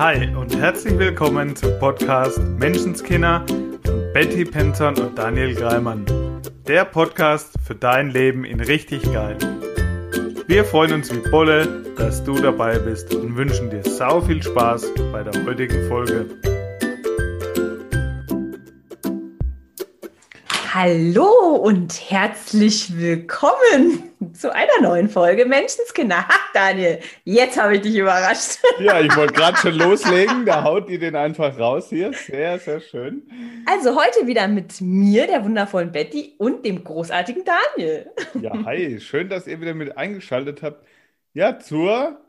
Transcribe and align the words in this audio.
Hi 0.00 0.34
und 0.34 0.56
herzlich 0.56 0.98
willkommen 0.98 1.54
zum 1.54 1.78
Podcast 1.78 2.38
Menschenskinder 2.58 3.44
von 3.84 4.12
Betty 4.14 4.46
Penton 4.46 4.96
und 4.96 5.18
Daniel 5.18 5.54
Greimann. 5.54 6.06
Der 6.66 6.86
Podcast 6.86 7.52
für 7.62 7.74
dein 7.74 8.08
Leben 8.08 8.46
in 8.46 8.60
richtig 8.60 9.02
geil. 9.12 9.36
Wir 10.46 10.64
freuen 10.64 10.94
uns 10.94 11.14
wie 11.14 11.30
Bolle, 11.30 11.84
dass 11.98 12.24
du 12.24 12.32
dabei 12.40 12.78
bist 12.78 13.14
und 13.14 13.36
wünschen 13.36 13.68
dir 13.68 13.82
sau 13.82 14.22
viel 14.22 14.42
Spaß 14.42 14.86
bei 15.12 15.22
der 15.22 15.44
heutigen 15.44 15.86
Folge. 15.86 16.24
Hallo 20.72 21.56
und 21.56 22.10
herzlich 22.12 22.96
willkommen 22.96 24.04
zu 24.34 24.54
einer 24.54 24.80
neuen 24.80 25.08
Folge 25.08 25.44
Menschenskinder. 25.44 26.28
Ha, 26.28 26.34
Daniel, 26.54 27.00
jetzt 27.24 27.60
habe 27.60 27.74
ich 27.74 27.82
dich 27.82 27.96
überrascht. 27.96 28.60
Ja, 28.78 29.00
ich 29.00 29.16
wollte 29.16 29.32
gerade 29.32 29.56
schon 29.56 29.74
loslegen. 29.74 30.46
Da 30.46 30.62
haut 30.62 30.88
ihr 30.88 31.00
den 31.00 31.16
einfach 31.16 31.58
raus 31.58 31.88
hier. 31.88 32.12
Sehr, 32.12 32.56
sehr 32.60 32.80
schön. 32.80 33.28
Also 33.66 34.00
heute 34.00 34.28
wieder 34.28 34.46
mit 34.46 34.80
mir, 34.80 35.26
der 35.26 35.44
wundervollen 35.44 35.90
Betty 35.90 36.36
und 36.38 36.64
dem 36.64 36.84
großartigen 36.84 37.42
Daniel. 37.44 38.08
Ja, 38.40 38.52
hi. 38.64 39.00
Schön, 39.00 39.28
dass 39.28 39.48
ihr 39.48 39.60
wieder 39.60 39.74
mit 39.74 39.98
eingeschaltet 39.98 40.62
habt. 40.62 40.86
Ja, 41.34 41.58
zur 41.58 42.20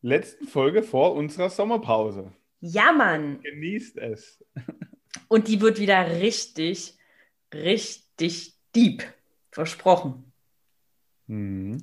letzten 0.00 0.46
Folge 0.46 0.82
vor 0.82 1.12
unserer 1.12 1.50
Sommerpause. 1.50 2.32
Ja, 2.60 2.92
Mann. 2.92 3.40
Genießt 3.42 3.98
es. 3.98 4.42
Und 5.28 5.48
die 5.48 5.60
wird 5.60 5.78
wieder 5.78 6.20
richtig 6.22 6.95
richtig 7.52 8.54
deep. 8.74 9.04
Versprochen. 9.50 10.32
Mhm. 11.26 11.78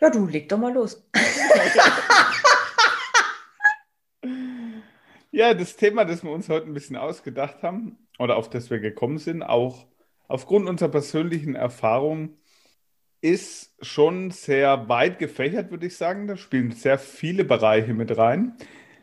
Ja, 0.00 0.10
du, 0.10 0.26
leg 0.26 0.48
doch 0.48 0.58
mal 0.58 0.72
los. 0.72 1.08
ja, 5.30 5.54
das 5.54 5.76
Thema, 5.76 6.04
das 6.04 6.24
wir 6.24 6.32
uns 6.32 6.48
heute 6.48 6.66
ein 6.66 6.74
bisschen 6.74 6.96
ausgedacht 6.96 7.62
haben 7.62 7.96
oder 8.18 8.36
auf 8.36 8.50
das 8.50 8.68
wir 8.68 8.80
gekommen 8.80 9.18
sind, 9.18 9.42
auch 9.42 9.86
aufgrund 10.26 10.68
unserer 10.68 10.90
persönlichen 10.90 11.54
Erfahrung, 11.54 12.36
ist 13.20 13.74
schon 13.80 14.32
sehr 14.32 14.88
weit 14.88 15.18
gefächert, 15.18 15.70
würde 15.70 15.86
ich 15.86 15.96
sagen. 15.96 16.26
Da 16.26 16.36
spielen 16.36 16.72
sehr 16.72 16.98
viele 16.98 17.44
Bereiche 17.44 17.94
mit 17.94 18.18
rein. 18.18 18.56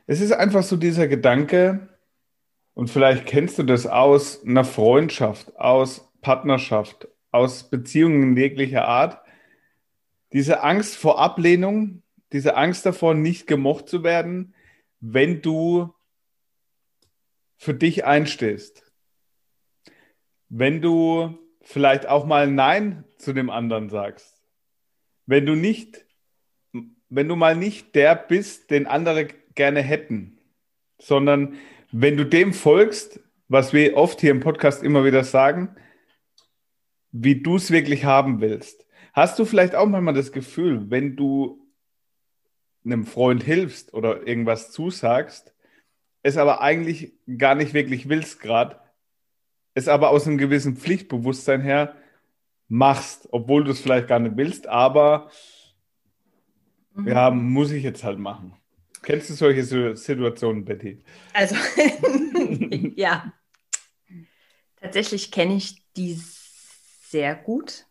Es 0.06 0.22
ist 0.22 0.34
einfach 0.34 0.64
so 0.64 0.76
dieser 0.76 1.08
Gedanke, 1.08 1.89
und 2.80 2.90
vielleicht 2.90 3.26
kennst 3.26 3.60
du 3.60 3.64
das 3.64 3.88
aus 3.88 4.42
einer 4.46 4.64
Freundschaft, 4.64 5.54
aus 5.58 6.10
Partnerschaft, 6.22 7.10
aus 7.30 7.70
Beziehungen 7.70 8.38
jeglicher 8.38 8.88
Art. 8.88 9.22
Diese 10.32 10.64
Angst 10.64 10.96
vor 10.96 11.20
Ablehnung, 11.20 12.04
diese 12.32 12.56
Angst 12.56 12.86
davor, 12.86 13.16
nicht 13.16 13.48
gemocht 13.48 13.90
zu 13.90 14.06
werden, 14.06 14.56
wenn 15.02 15.42
du 15.42 15.94
für 17.58 17.74
dich 17.74 18.06
einstehst. 18.06 18.90
Wenn 20.48 20.82
du 20.82 21.38
vielleicht 21.62 22.08
auch 22.08 22.26
mal 22.26 22.50
Nein 22.50 23.04
zu 23.18 23.34
dem 23.34 23.50
anderen 23.50 23.90
sagst. 23.90 24.42
Wenn 25.26 25.46
du 25.46 25.54
nicht, 25.54 26.06
wenn 27.10 27.28
du 27.28 27.36
mal 27.36 27.58
nicht 27.58 27.94
der 27.94 28.16
bist, 28.16 28.72
den 28.72 28.88
andere 28.88 29.28
gerne 29.54 29.82
hätten, 29.82 30.40
sondern 30.98 31.58
wenn 31.92 32.18
du 32.18 32.26
dem 32.26 32.54
folgst, 32.54 33.20
was 33.48 33.74
wir 33.74 33.98
oft 33.98 34.22
hier 34.22 34.32
im 34.32 34.40
Podcast 34.40 34.84
immer 34.84 35.04
wieder 35.04 35.24
sagen, 35.24 35.76
wie 37.12 37.42
du 37.42 37.56
es 37.56 37.72
wirklich 37.72 38.06
haben 38.06 38.42
willst. 38.42 38.86
Hast 39.14 39.40
du 39.40 39.46
vielleicht 39.46 39.76
auch 39.76 39.88
manchmal 39.88 40.14
das 40.14 40.32
Gefühl, 40.32 40.92
wenn 40.92 41.16
du 41.16 41.66
einem 42.86 43.06
Freund 43.06 43.44
hilfst 43.44 43.94
oder 43.94 44.28
irgendwas 44.28 44.72
zusagst, 44.72 45.54
es 46.22 46.38
aber 46.38 46.62
eigentlich 46.62 47.14
gar 47.38 47.56
nicht 47.56 47.74
wirklich 47.74 48.10
willst 48.10 48.40
gerade, 48.40 48.80
es 49.74 49.88
aber 49.88 50.10
aus 50.10 50.28
einem 50.28 50.38
gewissen 50.38 50.78
Pflichtbewusstsein 50.78 51.62
her 51.62 51.96
machst, 52.68 53.28
obwohl 53.32 53.64
du 53.64 53.72
es 53.72 53.80
vielleicht 53.80 54.08
gar 54.08 54.20
nicht 54.20 54.38
willst, 54.38 54.68
aber 54.68 55.32
mhm. 56.94 57.08
ja, 57.08 57.32
muss 57.32 57.72
ich 57.72 57.84
jetzt 57.84 58.04
halt 58.04 58.20
machen. 58.20 58.59
Kennst 59.02 59.30
du 59.30 59.34
solche 59.34 59.64
Situationen, 59.96 60.66
Betty? 60.66 61.04
Also, 61.34 61.56
ja. 62.96 63.34
Tatsächlich 64.82 65.32
kenne 65.32 65.56
ich 65.56 65.84
die 65.94 66.22
sehr 67.10 67.36
gut. 67.36 67.86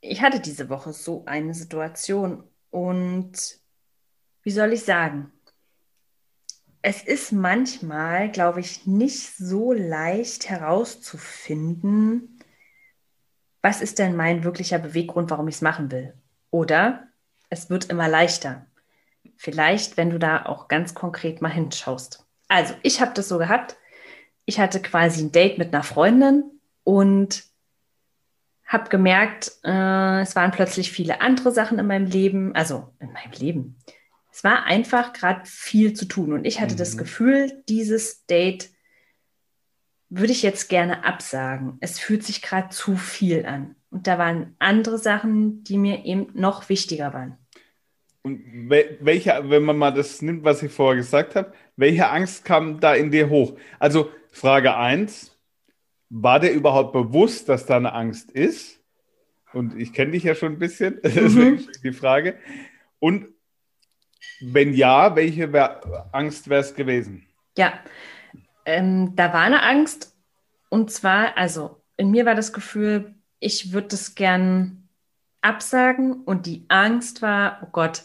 Ich 0.00 0.22
hatte 0.22 0.40
diese 0.40 0.68
Woche 0.68 0.92
so 0.92 1.24
eine 1.26 1.54
Situation 1.54 2.44
und 2.70 3.60
wie 4.42 4.50
soll 4.50 4.72
ich 4.72 4.84
sagen? 4.84 5.32
Es 6.82 7.02
ist 7.02 7.32
manchmal, 7.32 8.30
glaube 8.30 8.60
ich, 8.60 8.86
nicht 8.86 9.36
so 9.36 9.72
leicht 9.72 10.48
herauszufinden, 10.48 12.38
was 13.60 13.82
ist 13.82 13.98
denn 13.98 14.16
mein 14.16 14.44
wirklicher 14.44 14.78
Beweggrund, 14.78 15.30
warum 15.30 15.48
ich 15.48 15.56
es 15.56 15.62
machen 15.62 15.90
will. 15.90 16.14
Oder 16.50 17.08
es 17.50 17.68
wird 17.68 17.90
immer 17.90 18.08
leichter. 18.08 18.66
Vielleicht, 19.42 19.96
wenn 19.96 20.10
du 20.10 20.18
da 20.18 20.44
auch 20.44 20.68
ganz 20.68 20.92
konkret 20.92 21.40
mal 21.40 21.48
hinschaust. 21.48 22.26
Also, 22.48 22.74
ich 22.82 23.00
habe 23.00 23.12
das 23.14 23.26
so 23.26 23.38
gehabt. 23.38 23.74
Ich 24.44 24.60
hatte 24.60 24.82
quasi 24.82 25.22
ein 25.22 25.32
Date 25.32 25.56
mit 25.56 25.72
einer 25.72 25.82
Freundin 25.82 26.44
und 26.84 27.44
habe 28.66 28.90
gemerkt, 28.90 29.52
äh, 29.64 30.20
es 30.20 30.36
waren 30.36 30.50
plötzlich 30.50 30.92
viele 30.92 31.22
andere 31.22 31.52
Sachen 31.52 31.78
in 31.78 31.86
meinem 31.86 32.04
Leben, 32.04 32.54
also 32.54 32.92
in 32.98 33.14
meinem 33.14 33.32
Leben. 33.32 33.78
Es 34.30 34.44
war 34.44 34.64
einfach 34.64 35.14
gerade 35.14 35.46
viel 35.46 35.94
zu 35.94 36.04
tun 36.04 36.34
und 36.34 36.44
ich 36.44 36.60
hatte 36.60 36.74
mhm. 36.74 36.78
das 36.78 36.98
Gefühl, 36.98 37.62
dieses 37.66 38.26
Date 38.26 38.68
würde 40.10 40.32
ich 40.32 40.42
jetzt 40.42 40.68
gerne 40.68 41.06
absagen. 41.06 41.78
Es 41.80 41.98
fühlt 41.98 42.24
sich 42.24 42.42
gerade 42.42 42.68
zu 42.68 42.94
viel 42.94 43.46
an. 43.46 43.74
Und 43.88 44.06
da 44.06 44.18
waren 44.18 44.54
andere 44.58 44.98
Sachen, 44.98 45.64
die 45.64 45.78
mir 45.78 46.04
eben 46.04 46.28
noch 46.34 46.68
wichtiger 46.68 47.14
waren. 47.14 47.39
Und 48.22 48.68
welche, 48.68 49.40
wenn 49.48 49.62
man 49.62 49.78
mal 49.78 49.92
das 49.92 50.20
nimmt, 50.20 50.44
was 50.44 50.62
ich 50.62 50.70
vorher 50.70 50.96
gesagt 50.96 51.36
habe, 51.36 51.52
welche 51.76 52.08
Angst 52.08 52.44
kam 52.44 52.78
da 52.78 52.94
in 52.94 53.10
dir 53.10 53.30
hoch? 53.30 53.56
Also 53.78 54.10
Frage 54.30 54.76
1, 54.76 55.36
war 56.10 56.40
dir 56.40 56.50
überhaupt 56.50 56.92
bewusst, 56.92 57.48
dass 57.48 57.66
da 57.66 57.76
eine 57.76 57.92
Angst 57.92 58.30
ist? 58.30 58.80
Und 59.52 59.78
ich 59.78 59.92
kenne 59.92 60.12
dich 60.12 60.24
ja 60.24 60.34
schon 60.34 60.52
ein 60.52 60.58
bisschen, 60.58 60.94
mhm. 61.02 61.02
deswegen 61.02 61.68
die 61.82 61.92
Frage. 61.92 62.38
Und 62.98 63.28
wenn 64.40 64.74
ja, 64.74 65.16
welche 65.16 65.50
Angst 66.12 66.48
wäre 66.48 66.60
es 66.60 66.74
gewesen? 66.74 67.26
Ja, 67.56 67.72
ähm, 68.64 69.16
da 69.16 69.32
war 69.32 69.40
eine 69.40 69.62
Angst. 69.62 70.14
Und 70.68 70.90
zwar, 70.90 71.36
also 71.36 71.82
in 71.96 72.10
mir 72.10 72.26
war 72.26 72.34
das 72.34 72.52
Gefühl, 72.52 73.14
ich 73.38 73.72
würde 73.72 73.88
das 73.88 74.14
gern 74.14 74.88
absagen. 75.40 76.22
Und 76.24 76.46
die 76.46 76.64
Angst 76.68 77.22
war, 77.22 77.60
oh 77.62 77.68
Gott, 77.72 78.04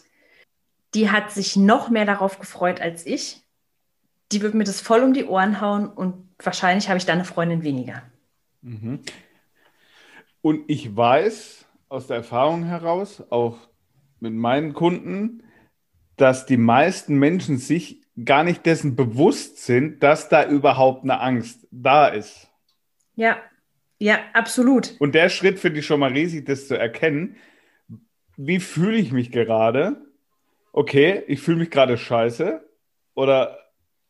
die 0.96 1.10
hat 1.10 1.30
sich 1.30 1.56
noch 1.56 1.90
mehr 1.90 2.06
darauf 2.06 2.38
gefreut 2.38 2.80
als 2.80 3.04
ich. 3.04 3.42
Die 4.32 4.40
wird 4.40 4.54
mir 4.54 4.64
das 4.64 4.80
voll 4.80 5.02
um 5.02 5.12
die 5.12 5.26
Ohren 5.26 5.60
hauen 5.60 5.86
und 5.86 6.14
wahrscheinlich 6.42 6.88
habe 6.88 6.96
ich 6.96 7.04
da 7.04 7.12
eine 7.12 7.26
Freundin 7.26 7.62
weniger. 7.62 8.02
Mhm. 8.62 9.00
Und 10.40 10.64
ich 10.68 10.96
weiß 10.96 11.66
aus 11.90 12.06
der 12.06 12.16
Erfahrung 12.16 12.64
heraus, 12.64 13.22
auch 13.30 13.58
mit 14.18 14.32
meinen 14.32 14.72
Kunden, 14.72 15.42
dass 16.16 16.46
die 16.46 16.56
meisten 16.56 17.18
Menschen 17.18 17.58
sich 17.58 18.00
gar 18.24 18.42
nicht 18.42 18.64
dessen 18.64 18.96
bewusst 18.96 19.58
sind, 19.58 20.02
dass 20.02 20.30
da 20.30 20.48
überhaupt 20.48 21.04
eine 21.04 21.20
Angst 21.20 21.68
da 21.70 22.08
ist. 22.08 22.50
Ja, 23.16 23.36
ja, 23.98 24.18
absolut. 24.32 24.96
Und 24.98 25.14
der 25.14 25.28
Schritt 25.28 25.58
finde 25.58 25.80
ich 25.80 25.86
schon 25.86 26.00
mal 26.00 26.12
riesig, 26.12 26.46
das 26.46 26.68
zu 26.68 26.78
erkennen. 26.78 27.36
Wie 28.38 28.60
fühle 28.60 28.96
ich 28.96 29.12
mich 29.12 29.30
gerade? 29.30 30.05
Okay, 30.76 31.24
ich 31.26 31.40
fühle 31.40 31.56
mich 31.56 31.70
gerade 31.70 31.96
scheiße 31.96 32.62
oder 33.14 33.58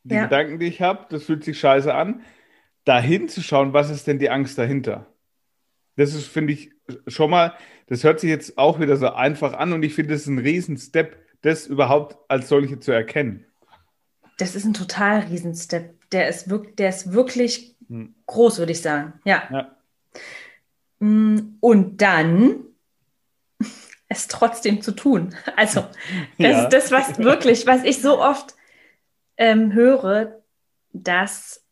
die 0.02 0.16
ja. 0.16 0.24
Gedanken, 0.24 0.58
die 0.58 0.66
ich 0.66 0.82
habe, 0.82 1.06
das 1.08 1.24
fühlt 1.24 1.44
sich 1.44 1.58
scheiße 1.58 1.94
an, 1.94 2.22
dahin 2.84 3.28
zu 3.28 3.40
schauen, 3.40 3.72
was 3.72 3.88
ist 3.88 4.06
denn 4.06 4.18
die 4.18 4.30
Angst 4.30 4.58
dahinter? 4.58 5.06
Das 5.94 6.12
ist, 6.12 6.26
finde 6.26 6.52
ich, 6.52 6.72
schon 7.06 7.30
mal, 7.30 7.54
das 7.86 8.04
hört 8.04 8.20
sich 8.20 8.28
jetzt 8.28 8.58
auch 8.58 8.80
wieder 8.80 8.96
so 8.96 9.10
einfach 9.12 9.54
an 9.54 9.72
und 9.72 9.84
ich 9.84 9.94
finde, 9.94 10.12
das 10.12 10.22
ist 10.22 10.26
ein 10.26 10.38
Riesen-Step, 10.38 11.16
das 11.42 11.66
überhaupt 11.68 12.18
als 12.28 12.48
solche 12.48 12.80
zu 12.80 12.90
erkennen. 12.90 13.46
Das 14.38 14.56
ist 14.56 14.64
ein 14.64 14.74
total 14.74 15.20
Riesen-Step. 15.20 16.10
Der 16.10 16.28
ist, 16.28 16.50
wirk 16.50 16.76
der 16.76 16.88
ist 16.88 17.12
wirklich 17.12 17.76
hm. 17.88 18.14
groß, 18.26 18.58
würde 18.58 18.72
ich 18.72 18.82
sagen. 18.82 19.14
Ja. 19.24 19.44
ja. 19.50 19.76
Mm, 20.98 21.58
und 21.60 22.02
dann 22.02 22.64
es 24.08 24.28
trotzdem 24.28 24.82
zu 24.82 24.92
tun. 24.92 25.34
Also, 25.56 25.80
das 25.80 25.92
ja. 26.38 26.62
ist 26.64 26.72
das, 26.72 26.90
was 26.90 27.18
wirklich, 27.18 27.66
was 27.66 27.84
ich 27.84 28.00
so 28.00 28.20
oft 28.20 28.54
ähm, 29.36 29.72
höre, 29.72 30.42
dass 30.92 31.64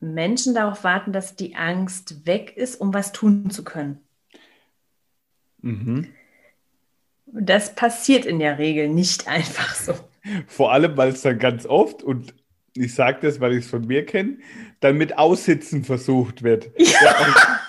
Menschen 0.00 0.54
darauf 0.54 0.84
warten, 0.84 1.12
dass 1.12 1.36
die 1.36 1.56
Angst 1.56 2.26
weg 2.26 2.56
ist, 2.56 2.76
um 2.76 2.92
was 2.92 3.12
tun 3.12 3.50
zu 3.50 3.64
können. 3.64 4.00
Mhm. 5.62 6.12
Das 7.26 7.74
passiert 7.74 8.26
in 8.26 8.38
der 8.38 8.58
Regel 8.58 8.88
nicht 8.88 9.28
einfach 9.28 9.74
so. 9.74 9.94
Vor 10.46 10.72
allem, 10.72 10.96
weil 10.96 11.10
es 11.10 11.22
dann 11.22 11.38
ganz 11.38 11.66
oft, 11.66 12.02
und 12.02 12.34
ich 12.76 12.94
sage 12.94 13.18
das, 13.22 13.40
weil 13.40 13.52
ich 13.52 13.64
es 13.64 13.70
von 13.70 13.86
mir 13.86 14.04
kenne, 14.04 14.38
dann 14.80 14.96
mit 14.96 15.18
Aussitzen 15.18 15.84
versucht 15.84 16.42
wird. 16.42 16.70
Ja. 16.78 17.16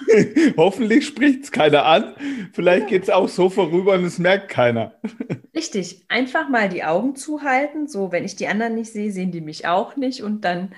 Ja, 0.07 0.53
hoffentlich 0.57 1.05
spricht 1.05 1.43
es 1.45 1.51
keiner 1.51 1.85
an. 1.85 2.15
Vielleicht 2.53 2.87
geht 2.87 3.03
es 3.03 3.09
auch 3.09 3.27
so 3.27 3.49
vorüber 3.49 3.93
und 3.93 4.03
es 4.03 4.19
merkt 4.19 4.49
keiner. 4.49 4.99
Richtig, 5.55 6.05
einfach 6.09 6.49
mal 6.49 6.69
die 6.69 6.83
Augen 6.83 7.15
zuhalten. 7.15 7.87
So, 7.87 8.11
wenn 8.11 8.25
ich 8.25 8.35
die 8.35 8.47
anderen 8.47 8.75
nicht 8.75 8.91
sehe, 8.91 9.11
sehen 9.11 9.31
die 9.31 9.41
mich 9.41 9.67
auch 9.67 9.95
nicht. 9.95 10.21
Und 10.21 10.41
dann, 10.45 10.73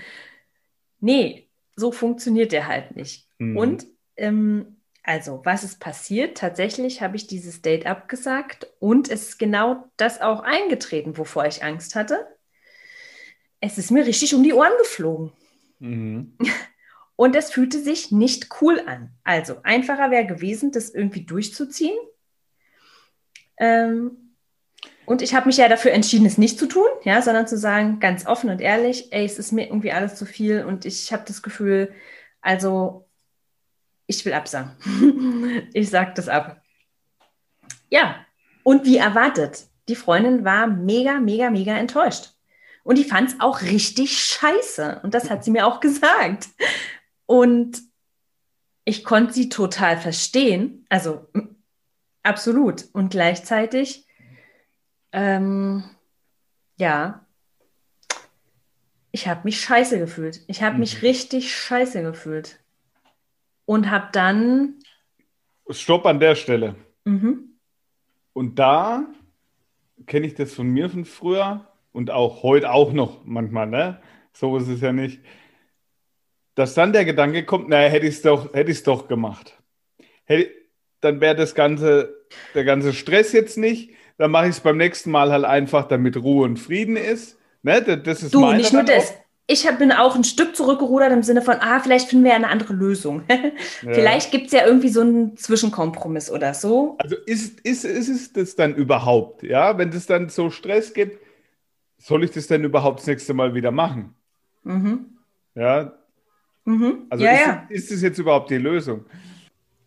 nee, 0.99 1.47
so 1.75 1.91
funktioniert 1.91 2.51
der 2.51 2.67
halt 2.67 2.95
nicht. 2.95 3.27
Mhm. 3.37 3.57
Und 3.57 3.87
ähm, 4.15 4.77
also, 5.03 5.41
was 5.43 5.63
ist 5.63 5.79
passiert? 5.79 6.37
Tatsächlich 6.37 7.01
habe 7.01 7.15
ich 7.15 7.27
dieses 7.27 7.61
Date 7.61 7.85
abgesagt 7.85 8.67
und 8.79 9.09
es 9.09 9.29
ist 9.29 9.39
genau 9.39 9.85
das 9.95 10.21
auch 10.21 10.41
eingetreten, 10.41 11.17
wovor 11.17 11.45
ich 11.45 11.63
Angst 11.63 11.95
hatte. 11.95 12.27
Es 13.59 13.77
ist 13.77 13.91
mir 13.91 14.05
richtig 14.05 14.33
um 14.35 14.43
die 14.43 14.53
Ohren 14.53 14.77
geflogen. 14.79 15.31
Mhm. 15.79 16.37
Und 17.15 17.35
es 17.35 17.51
fühlte 17.51 17.81
sich 17.81 18.11
nicht 18.11 18.49
cool 18.61 18.79
an. 18.85 19.09
Also, 19.23 19.57
einfacher 19.63 20.11
wäre 20.11 20.27
gewesen, 20.27 20.71
das 20.71 20.91
irgendwie 20.91 21.25
durchzuziehen. 21.25 21.97
Ähm, 23.57 24.27
und 25.07 25.21
ich 25.21 25.33
habe 25.33 25.47
mich 25.47 25.57
ja 25.57 25.69
dafür 25.69 25.93
entschieden, 25.93 26.25
es 26.25 26.37
nicht 26.37 26.59
zu 26.59 26.67
tun, 26.67 26.85
ja, 27.03 27.21
sondern 27.21 27.47
zu 27.47 27.57
sagen, 27.57 27.99
ganz 27.99 28.27
offen 28.27 28.49
und 28.49 28.59
ehrlich, 28.59 29.11
ey, 29.13 29.25
es 29.25 29.39
ist 29.39 29.51
mir 29.51 29.67
irgendwie 29.67 29.91
alles 29.91 30.15
zu 30.15 30.25
viel 30.25 30.65
und 30.65 30.85
ich 30.85 31.11
habe 31.13 31.23
das 31.25 31.41
Gefühl, 31.41 31.93
also 32.41 33.07
ich 34.05 34.25
will 34.25 34.33
absagen. 34.33 34.75
ich 35.73 35.89
sage 35.89 36.11
das 36.13 36.27
ab. 36.27 36.61
Ja, 37.89 38.25
und 38.63 38.85
wie 38.85 38.97
erwartet, 38.97 39.67
die 39.87 39.95
Freundin 39.95 40.43
war 40.43 40.67
mega, 40.67 41.19
mega, 41.19 41.49
mega 41.49 41.77
enttäuscht. 41.77 42.33
Und 42.87 42.97
die 42.97 43.03
fand 43.03 43.31
es 43.31 43.39
auch 43.41 43.63
richtig 43.63 44.17
scheiße. 44.17 45.01
Und 45.03 45.13
das 45.13 45.29
hat 45.29 45.43
sie 45.43 45.51
mir 45.55 45.67
auch 45.67 45.81
gesagt. 45.81 46.47
Und 47.25 47.81
ich 48.85 49.03
konnte 49.03 49.33
sie 49.33 49.49
total 49.49 49.97
verstehen. 49.97 50.85
Also 50.87 51.27
absolut. 52.23 52.85
Und 52.93 53.09
gleichzeitig, 53.09 54.07
ähm, 55.11 55.83
ja, 56.77 57.25
ich 59.11 59.27
habe 59.27 59.41
mich 59.43 59.59
scheiße 59.59 59.99
gefühlt. 59.99 60.45
Ich 60.47 60.63
habe 60.63 60.77
mich 60.77 61.01
mhm. 61.01 61.07
richtig 61.07 61.53
scheiße 61.53 62.01
gefühlt 62.03 62.63
und 63.65 63.91
habe 63.91 64.07
dann. 64.13 64.75
Stopp 65.69 66.05
an 66.05 66.21
der 66.21 66.35
Stelle. 66.35 66.75
Mhm. 67.03 67.59
Und 68.31 68.59
da 68.59 69.05
kenne 70.05 70.27
ich 70.27 70.35
das 70.35 70.53
von 70.53 70.67
mir 70.67 70.89
von 70.89 71.03
früher 71.03 71.67
und 71.97 72.11
auch 72.11 72.43
heute 72.43 72.71
auch 72.71 72.93
noch 72.93 73.25
manchmal, 73.25 73.65
ne? 73.65 73.99
So 74.31 74.55
ist 74.57 74.67
es 74.67 74.81
ja 74.81 74.93
nicht. 74.93 75.19
Dass 76.53 76.75
dann 76.75 76.93
der 76.93 77.05
Gedanke 77.05 77.43
kommt, 77.43 77.69
naja, 77.69 77.89
hätte 77.89 78.05
ich 78.05 78.15
es 78.15 78.21
doch, 78.21 78.53
hätte 78.53 78.71
doch 78.83 79.07
gemacht. 79.07 79.57
Hätte, 80.25 80.51
dann 81.01 81.21
wäre 81.21 81.35
das 81.35 81.55
ganze, 81.55 82.27
der 82.53 82.65
ganze 82.65 82.93
Stress 82.93 83.33
jetzt 83.33 83.57
nicht. 83.57 83.95
Dann 84.19 84.29
mache 84.29 84.45
ich 84.45 84.51
es 84.51 84.59
beim 84.59 84.77
nächsten 84.77 85.09
Mal 85.09 85.31
halt 85.31 85.43
einfach, 85.43 85.87
damit 85.87 86.17
Ruhe 86.17 86.45
und 86.45 86.57
Frieden 86.57 86.97
ist. 86.97 87.39
Ne? 87.63 87.81
Das 87.81 88.21
ist 88.21 88.31
du, 88.31 88.45
nicht 88.51 88.73
nur 88.73 88.83
das. 88.83 89.11
Auch 89.11 89.15
ich 89.47 89.65
hab, 89.65 89.79
bin 89.79 89.91
auch 89.91 90.15
ein 90.15 90.23
Stück 90.23 90.55
zurückgerudert 90.55 91.11
im 91.11 91.23
Sinne 91.23 91.41
von, 91.41 91.55
ah, 91.61 91.79
vielleicht 91.79 92.09
finden 92.09 92.25
wir 92.25 92.35
eine 92.35 92.49
andere 92.49 92.73
Lösung. 92.73 93.23
ja. 93.29 93.93
Vielleicht 93.93 94.29
gibt 94.29 94.47
es 94.47 94.51
ja 94.51 94.67
irgendwie 94.67 94.89
so 94.89 95.01
einen 95.01 95.35
Zwischenkompromiss 95.35 96.29
oder 96.29 96.53
so. 96.53 96.95
Also 96.99 97.15
ist, 97.25 97.61
ist, 97.61 97.85
ist 97.85 98.09
es 98.09 98.33
das 98.33 98.55
dann 98.55 98.75
überhaupt, 98.75 99.41
ja? 99.41 99.77
Wenn 99.79 99.89
es 99.89 100.05
dann 100.05 100.29
so 100.29 100.51
Stress 100.51 100.93
gibt, 100.93 101.26
soll 101.97 102.23
ich 102.23 102.31
das 102.31 102.47
denn 102.47 102.63
überhaupt 102.63 102.99
das 102.99 103.07
nächste 103.07 103.33
Mal 103.33 103.53
wieder 103.53 103.71
machen? 103.71 104.15
Mhm. 104.63 105.17
Ja. 105.55 105.93
Mhm. 106.65 107.07
Also 107.09 107.23
ja, 107.23 107.31
ist, 107.31 107.45
ja. 107.45 107.67
ist 107.69 107.91
das 107.91 108.01
jetzt 108.01 108.19
überhaupt 108.19 108.49
die 108.49 108.57
Lösung? 108.57 109.05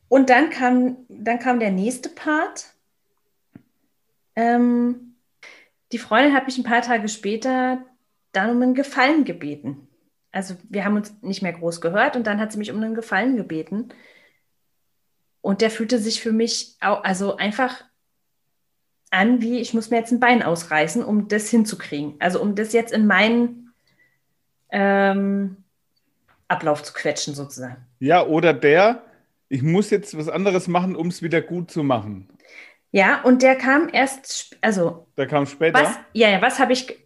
Und 0.08 0.30
dann 0.30 0.50
kam, 0.50 0.96
dann 1.08 1.38
kam 1.38 1.60
der 1.60 1.70
nächste 1.70 2.08
Part. 2.08 2.74
Ähm, 4.34 5.14
die 5.92 5.98
Freundin 5.98 6.34
hat 6.34 6.46
mich 6.46 6.58
ein 6.58 6.64
paar 6.64 6.82
Tage 6.82 7.08
später 7.08 7.84
dann 8.32 8.50
um 8.50 8.62
einen 8.62 8.74
Gefallen 8.74 9.24
gebeten. 9.24 9.88
Also 10.32 10.54
wir 10.68 10.84
haben 10.84 10.96
uns 10.96 11.14
nicht 11.22 11.42
mehr 11.42 11.52
groß 11.52 11.80
gehört 11.80 12.16
und 12.16 12.26
dann 12.26 12.40
hat 12.40 12.52
sie 12.52 12.58
mich 12.58 12.70
um 12.70 12.82
einen 12.82 12.94
Gefallen 12.94 13.36
gebeten. 13.36 13.88
Und 15.40 15.60
der 15.60 15.70
fühlte 15.70 15.98
sich 15.98 16.20
für 16.20 16.32
mich 16.32 16.76
auch, 16.80 17.02
also 17.02 17.36
einfach 17.36 17.84
an, 19.10 19.42
wie 19.42 19.58
ich 19.58 19.74
muss 19.74 19.90
mir 19.90 19.98
jetzt 19.98 20.12
ein 20.12 20.20
Bein 20.20 20.42
ausreißen, 20.42 21.04
um 21.04 21.28
das 21.28 21.48
hinzukriegen. 21.50 22.14
Also 22.20 22.40
um 22.40 22.54
das 22.54 22.72
jetzt 22.72 22.92
in 22.92 23.06
meinen 23.06 23.72
ähm, 24.70 25.56
Ablauf 26.48 26.82
zu 26.82 26.92
quetschen, 26.92 27.34
sozusagen. 27.34 27.76
Ja, 27.98 28.24
oder 28.24 28.52
der, 28.52 29.04
ich 29.48 29.62
muss 29.62 29.90
jetzt 29.90 30.16
was 30.16 30.28
anderes 30.28 30.68
machen, 30.68 30.96
um 30.96 31.08
es 31.08 31.22
wieder 31.22 31.40
gut 31.40 31.70
zu 31.70 31.82
machen. 31.82 32.28
Ja, 32.92 33.22
und 33.22 33.42
der 33.42 33.56
kam 33.56 33.88
erst, 33.92 34.56
also. 34.60 35.06
Der 35.16 35.26
kam 35.26 35.46
später. 35.46 35.80
Was, 35.80 35.98
ja, 36.12 36.28
ja, 36.28 36.42
was 36.42 36.58
habe 36.58 36.72
ich, 36.72 36.98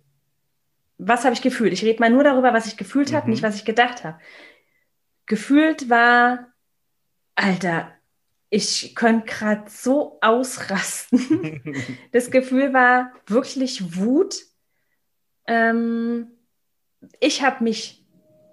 was 0.99 1.25
habe 1.25 1.35
ich 1.35 1.43
gefühlt? 1.43 1.73
Ich 1.73 1.85
rede 1.85 2.01
mal 2.01 2.11
nur 2.11 2.25
darüber, 2.25 2.55
was 2.55 2.67
ich 2.67 2.77
gefühlt 2.77 3.13
habe, 3.13 3.27
mhm. 3.27 3.33
nicht 3.33 3.43
was 3.43 3.57
ich 3.57 3.65
gedacht 3.65 4.05
habe. 4.05 4.19
Gefühlt 5.27 5.91
war, 5.91 6.53
Alter, 7.35 7.93
ich 8.51 8.95
könnte 8.95 9.27
gerade 9.27 9.65
so 9.69 10.19
ausrasten. 10.21 11.63
das 12.13 12.31
Gefühl 12.31 12.73
war 12.73 13.13
wirklich 13.27 13.97
Wut. 13.97 14.37
Ähm, 15.47 16.29
ich 17.21 17.43
habe 17.43 17.65
mich 17.65 18.05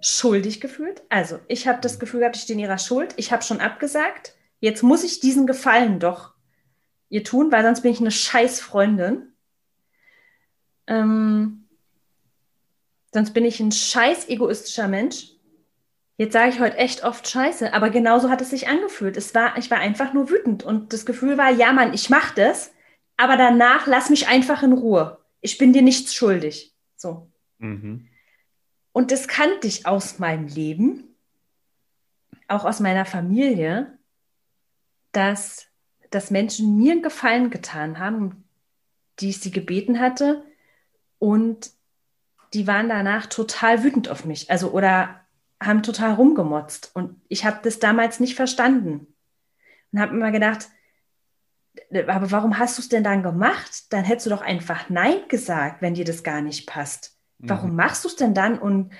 schuldig 0.01 0.59
gefühlt. 0.59 1.03
Also 1.09 1.39
ich 1.47 1.67
habe 1.67 1.81
das 1.81 1.99
Gefühl 1.99 2.21
gehabt, 2.21 2.35
ich 2.35 2.43
stehe 2.43 2.57
in 2.57 2.63
ihrer 2.63 2.79
Schuld. 2.79 3.13
Ich 3.17 3.31
habe 3.31 3.43
schon 3.43 3.61
abgesagt. 3.61 4.35
Jetzt 4.59 4.83
muss 4.83 5.03
ich 5.03 5.19
diesen 5.19 5.47
Gefallen 5.47 5.99
doch 5.99 6.33
ihr 7.09 7.23
tun, 7.23 7.51
weil 7.51 7.63
sonst 7.63 7.81
bin 7.81 7.91
ich 7.91 7.99
eine 7.99 8.11
scheiß 8.11 8.59
Freundin. 8.61 9.33
Ähm, 10.87 11.61
Sonst 13.13 13.33
bin 13.33 13.45
ich 13.45 13.59
ein 13.59 13.71
scheiß 13.71 14.29
egoistischer 14.29 14.87
Mensch. 14.87 15.31
Jetzt 16.21 16.33
sage 16.33 16.51
ich 16.51 16.59
heute 16.59 16.77
echt 16.77 17.03
oft 17.03 17.27
Scheiße, 17.27 17.73
aber 17.73 17.89
genauso 17.89 18.29
hat 18.29 18.41
es 18.41 18.51
sich 18.51 18.67
angefühlt. 18.67 19.17
Es 19.17 19.33
war, 19.33 19.57
ich 19.57 19.71
war 19.71 19.79
einfach 19.79 20.13
nur 20.13 20.29
wütend 20.29 20.61
und 20.61 20.93
das 20.93 21.07
Gefühl 21.07 21.35
war, 21.35 21.49
ja 21.49 21.73
Mann, 21.73 21.95
ich 21.95 22.11
mache 22.11 22.35
das, 22.35 22.71
aber 23.17 23.37
danach 23.37 23.87
lass 23.87 24.11
mich 24.11 24.27
einfach 24.27 24.61
in 24.61 24.73
Ruhe. 24.73 25.17
Ich 25.39 25.57
bin 25.57 25.73
dir 25.73 25.81
nichts 25.81 26.13
schuldig. 26.13 26.75
So. 26.95 27.31
Mhm. 27.57 28.07
Und 28.91 29.09
das 29.09 29.27
kannte 29.27 29.65
ich 29.65 29.87
aus 29.87 30.19
meinem 30.19 30.45
Leben, 30.45 31.15
auch 32.47 32.65
aus 32.65 32.79
meiner 32.79 33.05
Familie, 33.05 33.97
dass, 35.13 35.69
dass 36.11 36.29
Menschen 36.29 36.77
mir 36.77 36.91
einen 36.91 37.01
Gefallen 37.01 37.49
getan 37.49 37.97
haben, 37.97 38.43
die 39.21 39.29
ich 39.29 39.39
sie 39.39 39.49
gebeten 39.49 39.99
hatte 39.99 40.45
und 41.17 41.71
die 42.53 42.67
waren 42.67 42.89
danach 42.89 43.25
total 43.25 43.83
wütend 43.83 44.07
auf 44.07 44.23
mich. 44.23 44.51
Also 44.51 44.69
oder 44.69 45.20
haben 45.61 45.83
total 45.83 46.13
rumgemotzt. 46.13 46.91
Und 46.93 47.21
ich 47.29 47.45
habe 47.45 47.59
das 47.63 47.79
damals 47.79 48.19
nicht 48.19 48.35
verstanden. 48.35 49.07
Und 49.91 49.99
habe 49.99 50.15
immer 50.15 50.31
gedacht, 50.31 50.67
aber 52.07 52.31
warum 52.31 52.57
hast 52.57 52.77
du 52.77 52.81
es 52.81 52.89
denn 52.89 53.03
dann 53.03 53.23
gemacht? 53.23 53.93
Dann 53.93 54.03
hättest 54.03 54.25
du 54.25 54.31
doch 54.31 54.41
einfach 54.41 54.89
Nein 54.89 55.27
gesagt, 55.29 55.81
wenn 55.81 55.93
dir 55.93 56.05
das 56.05 56.23
gar 56.23 56.41
nicht 56.41 56.67
passt. 56.67 57.17
Warum 57.37 57.71
mhm. 57.71 57.75
machst 57.77 58.03
du 58.03 58.07
es 58.07 58.15
denn 58.15 58.33
dann 58.33 58.59
und, 58.59 58.91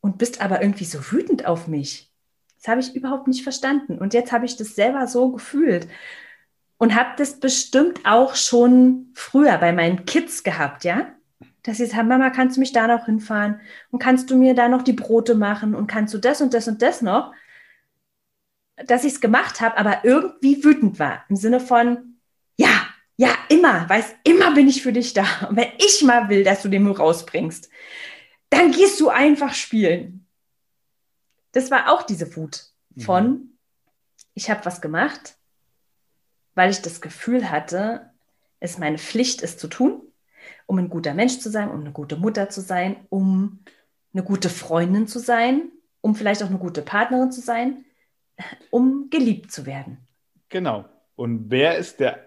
und 0.00 0.18
bist 0.18 0.40
aber 0.40 0.62
irgendwie 0.62 0.84
so 0.84 0.98
wütend 1.10 1.46
auf 1.46 1.66
mich? 1.66 2.12
Das 2.58 2.68
habe 2.68 2.80
ich 2.80 2.94
überhaupt 2.94 3.28
nicht 3.28 3.42
verstanden. 3.42 3.98
Und 3.98 4.14
jetzt 4.14 4.32
habe 4.32 4.44
ich 4.44 4.56
das 4.56 4.74
selber 4.74 5.06
so 5.06 5.32
gefühlt 5.32 5.88
und 6.76 6.94
habe 6.94 7.10
das 7.16 7.40
bestimmt 7.40 8.00
auch 8.04 8.34
schon 8.34 9.10
früher 9.14 9.58
bei 9.58 9.72
meinen 9.72 10.06
Kids 10.06 10.42
gehabt, 10.42 10.84
ja? 10.84 11.12
Dass 11.68 11.76
sie 11.76 11.84
sagen, 11.84 12.08
Mama, 12.08 12.30
kannst 12.30 12.56
du 12.56 12.60
mich 12.60 12.72
da 12.72 12.86
noch 12.86 13.04
hinfahren? 13.04 13.60
Und 13.90 13.98
kannst 13.98 14.30
du 14.30 14.38
mir 14.38 14.54
da 14.54 14.68
noch 14.68 14.80
die 14.80 14.94
Brote 14.94 15.34
machen? 15.34 15.74
Und 15.74 15.86
kannst 15.86 16.14
du 16.14 16.18
das 16.18 16.40
und 16.40 16.54
das 16.54 16.66
und 16.66 16.80
das 16.80 17.02
noch? 17.02 17.34
Dass 18.76 19.04
ich 19.04 19.12
es 19.12 19.20
gemacht 19.20 19.60
habe, 19.60 19.76
aber 19.76 20.02
irgendwie 20.02 20.64
wütend 20.64 20.98
war. 20.98 21.26
Im 21.28 21.36
Sinne 21.36 21.60
von, 21.60 22.16
ja, 22.56 22.70
ja, 23.18 23.36
immer, 23.50 23.86
weiß, 23.86 24.14
immer 24.24 24.52
bin 24.54 24.66
ich 24.66 24.82
für 24.82 24.94
dich 24.94 25.12
da. 25.12 25.26
Und 25.46 25.56
wenn 25.56 25.68
ich 25.76 26.02
mal 26.02 26.30
will, 26.30 26.42
dass 26.42 26.62
du 26.62 26.70
den 26.70 26.84
Müll 26.84 26.94
rausbringst, 26.94 27.68
dann 28.48 28.72
gehst 28.72 28.98
du 28.98 29.10
einfach 29.10 29.52
spielen. 29.52 30.26
Das 31.52 31.70
war 31.70 31.92
auch 31.92 32.02
diese 32.02 32.34
Wut 32.34 32.64
von, 32.96 33.28
mhm. 33.28 33.58
ich 34.32 34.48
habe 34.48 34.64
was 34.64 34.80
gemacht, 34.80 35.36
weil 36.54 36.70
ich 36.70 36.80
das 36.80 37.02
Gefühl 37.02 37.50
hatte, 37.50 38.10
es 38.58 38.78
meine 38.78 38.96
Pflicht 38.96 39.42
ist 39.42 39.60
zu 39.60 39.68
tun 39.68 40.07
um 40.68 40.78
ein 40.78 40.90
guter 40.90 41.14
Mensch 41.14 41.38
zu 41.38 41.50
sein, 41.50 41.70
um 41.70 41.80
eine 41.80 41.92
gute 41.92 42.16
Mutter 42.16 42.50
zu 42.50 42.60
sein, 42.60 42.96
um 43.08 43.60
eine 44.12 44.22
gute 44.22 44.50
Freundin 44.50 45.08
zu 45.08 45.18
sein, 45.18 45.72
um 46.02 46.14
vielleicht 46.14 46.42
auch 46.42 46.48
eine 46.48 46.58
gute 46.58 46.82
Partnerin 46.82 47.32
zu 47.32 47.40
sein, 47.40 47.86
um 48.70 49.08
geliebt 49.08 49.50
zu 49.50 49.64
werden. 49.64 50.06
Genau. 50.50 50.84
Und 51.16 51.50
wer 51.50 51.78
ist 51.78 52.00
der 52.00 52.22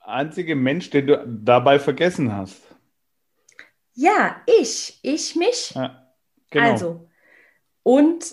einzige 0.00 0.56
Mensch, 0.56 0.88
den 0.88 1.06
du 1.06 1.22
dabei 1.28 1.78
vergessen 1.78 2.34
hast? 2.34 2.62
Ja, 3.92 4.40
ich, 4.46 4.98
ich 5.02 5.36
mich. 5.36 5.72
Ja, 5.74 6.10
genau. 6.50 6.70
Also, 6.70 7.08
und, 7.82 8.24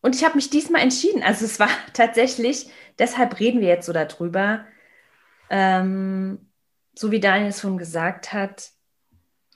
und 0.00 0.16
ich 0.16 0.24
habe 0.24 0.36
mich 0.36 0.48
diesmal 0.48 0.80
entschieden. 0.80 1.22
Also, 1.22 1.44
es 1.44 1.60
war 1.60 1.68
tatsächlich, 1.92 2.70
deshalb 2.98 3.38
reden 3.40 3.60
wir 3.60 3.68
jetzt 3.68 3.84
so 3.86 3.92
darüber, 3.92 4.64
ähm, 5.50 6.49
so 7.00 7.10
wie 7.10 7.20
Daniel 7.20 7.54
schon 7.54 7.78
gesagt 7.78 8.34
hat, 8.34 8.72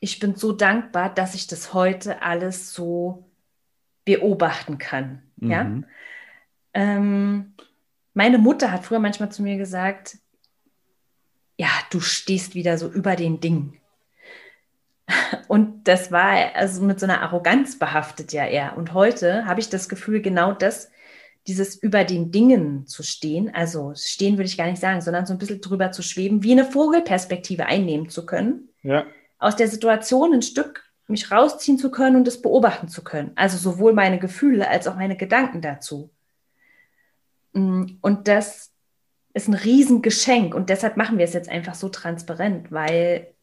ich 0.01 0.19
bin 0.19 0.35
so 0.35 0.53
dankbar, 0.53 1.13
dass 1.13 1.35
ich 1.35 1.47
das 1.47 1.75
heute 1.75 2.23
alles 2.23 2.73
so 2.73 3.31
beobachten 4.07 4.79
kann. 4.79 5.23
Ja. 5.37 5.65
Mhm. 5.65 5.85
Ähm, 6.73 7.55
meine 8.15 8.39
Mutter 8.39 8.73
hat 8.73 8.87
früher 8.87 8.99
manchmal 8.99 9.31
zu 9.31 9.43
mir 9.43 9.59
gesagt, 9.59 10.17
ja, 11.59 11.69
du 11.91 12.01
stehst 12.01 12.55
wieder 12.55 12.79
so 12.79 12.89
über 12.89 13.15
den 13.15 13.41
Dingen. 13.41 13.79
Und 15.47 15.87
das 15.87 16.11
war 16.11 16.55
also 16.55 16.83
mit 16.83 16.99
so 16.99 17.05
einer 17.05 17.21
Arroganz 17.21 17.79
behaftet 17.79 18.33
ja 18.33 18.47
eher. 18.47 18.75
Und 18.79 18.95
heute 18.95 19.45
habe 19.45 19.61
ich 19.61 19.69
das 19.69 19.91
Gefühl, 19.91 20.23
genau 20.23 20.53
das, 20.53 20.91
dieses 21.47 21.77
über 21.77 22.05
den 22.05 22.31
Dingen 22.31 22.87
zu 22.87 23.03
stehen, 23.03 23.55
also 23.55 23.93
stehen 23.95 24.37
würde 24.39 24.49
ich 24.49 24.57
gar 24.57 24.67
nicht 24.67 24.81
sagen, 24.81 25.01
sondern 25.01 25.27
so 25.27 25.33
ein 25.35 25.39
bisschen 25.39 25.61
drüber 25.61 25.93
zu 25.93 26.03
schweben, 26.03 26.43
wie 26.43 26.53
eine 26.53 26.65
Vogelperspektive 26.65 27.67
einnehmen 27.67 28.09
zu 28.09 28.25
können, 28.25 28.71
Ja, 28.83 29.05
aus 29.39 29.57
der 29.57 29.69
Situation 29.69 30.33
ein 30.33 30.43
Stück 30.43 30.85
mich 31.07 31.31
rausziehen 31.31 31.79
zu 31.79 31.91
können 31.91 32.17
und 32.17 32.27
es 32.27 32.41
beobachten 32.41 32.89
zu 32.89 33.05
können. 33.05 33.33
Also 33.35 33.59
sowohl 33.59 33.93
meine 33.93 34.19
Gefühle 34.19 34.69
als 34.69 34.87
auch 34.87 34.97
meine 34.97 35.17
Gedanken 35.17 35.61
dazu. 35.61 36.11
Mm, 37.53 37.99
Und 38.01 38.27
das 38.27 38.73
ist 39.35 39.49
ein 39.49 39.55
Riesengeschenk 39.55 40.55
und 40.55 40.71
deshalb 40.71 40.97
machen 40.97 41.19
wir 41.19 41.25
es 41.25 41.35
jetzt 41.35 41.49
einfach 41.51 41.75
so 41.75 41.89
transparent, 41.89 42.73
weil 42.73 43.35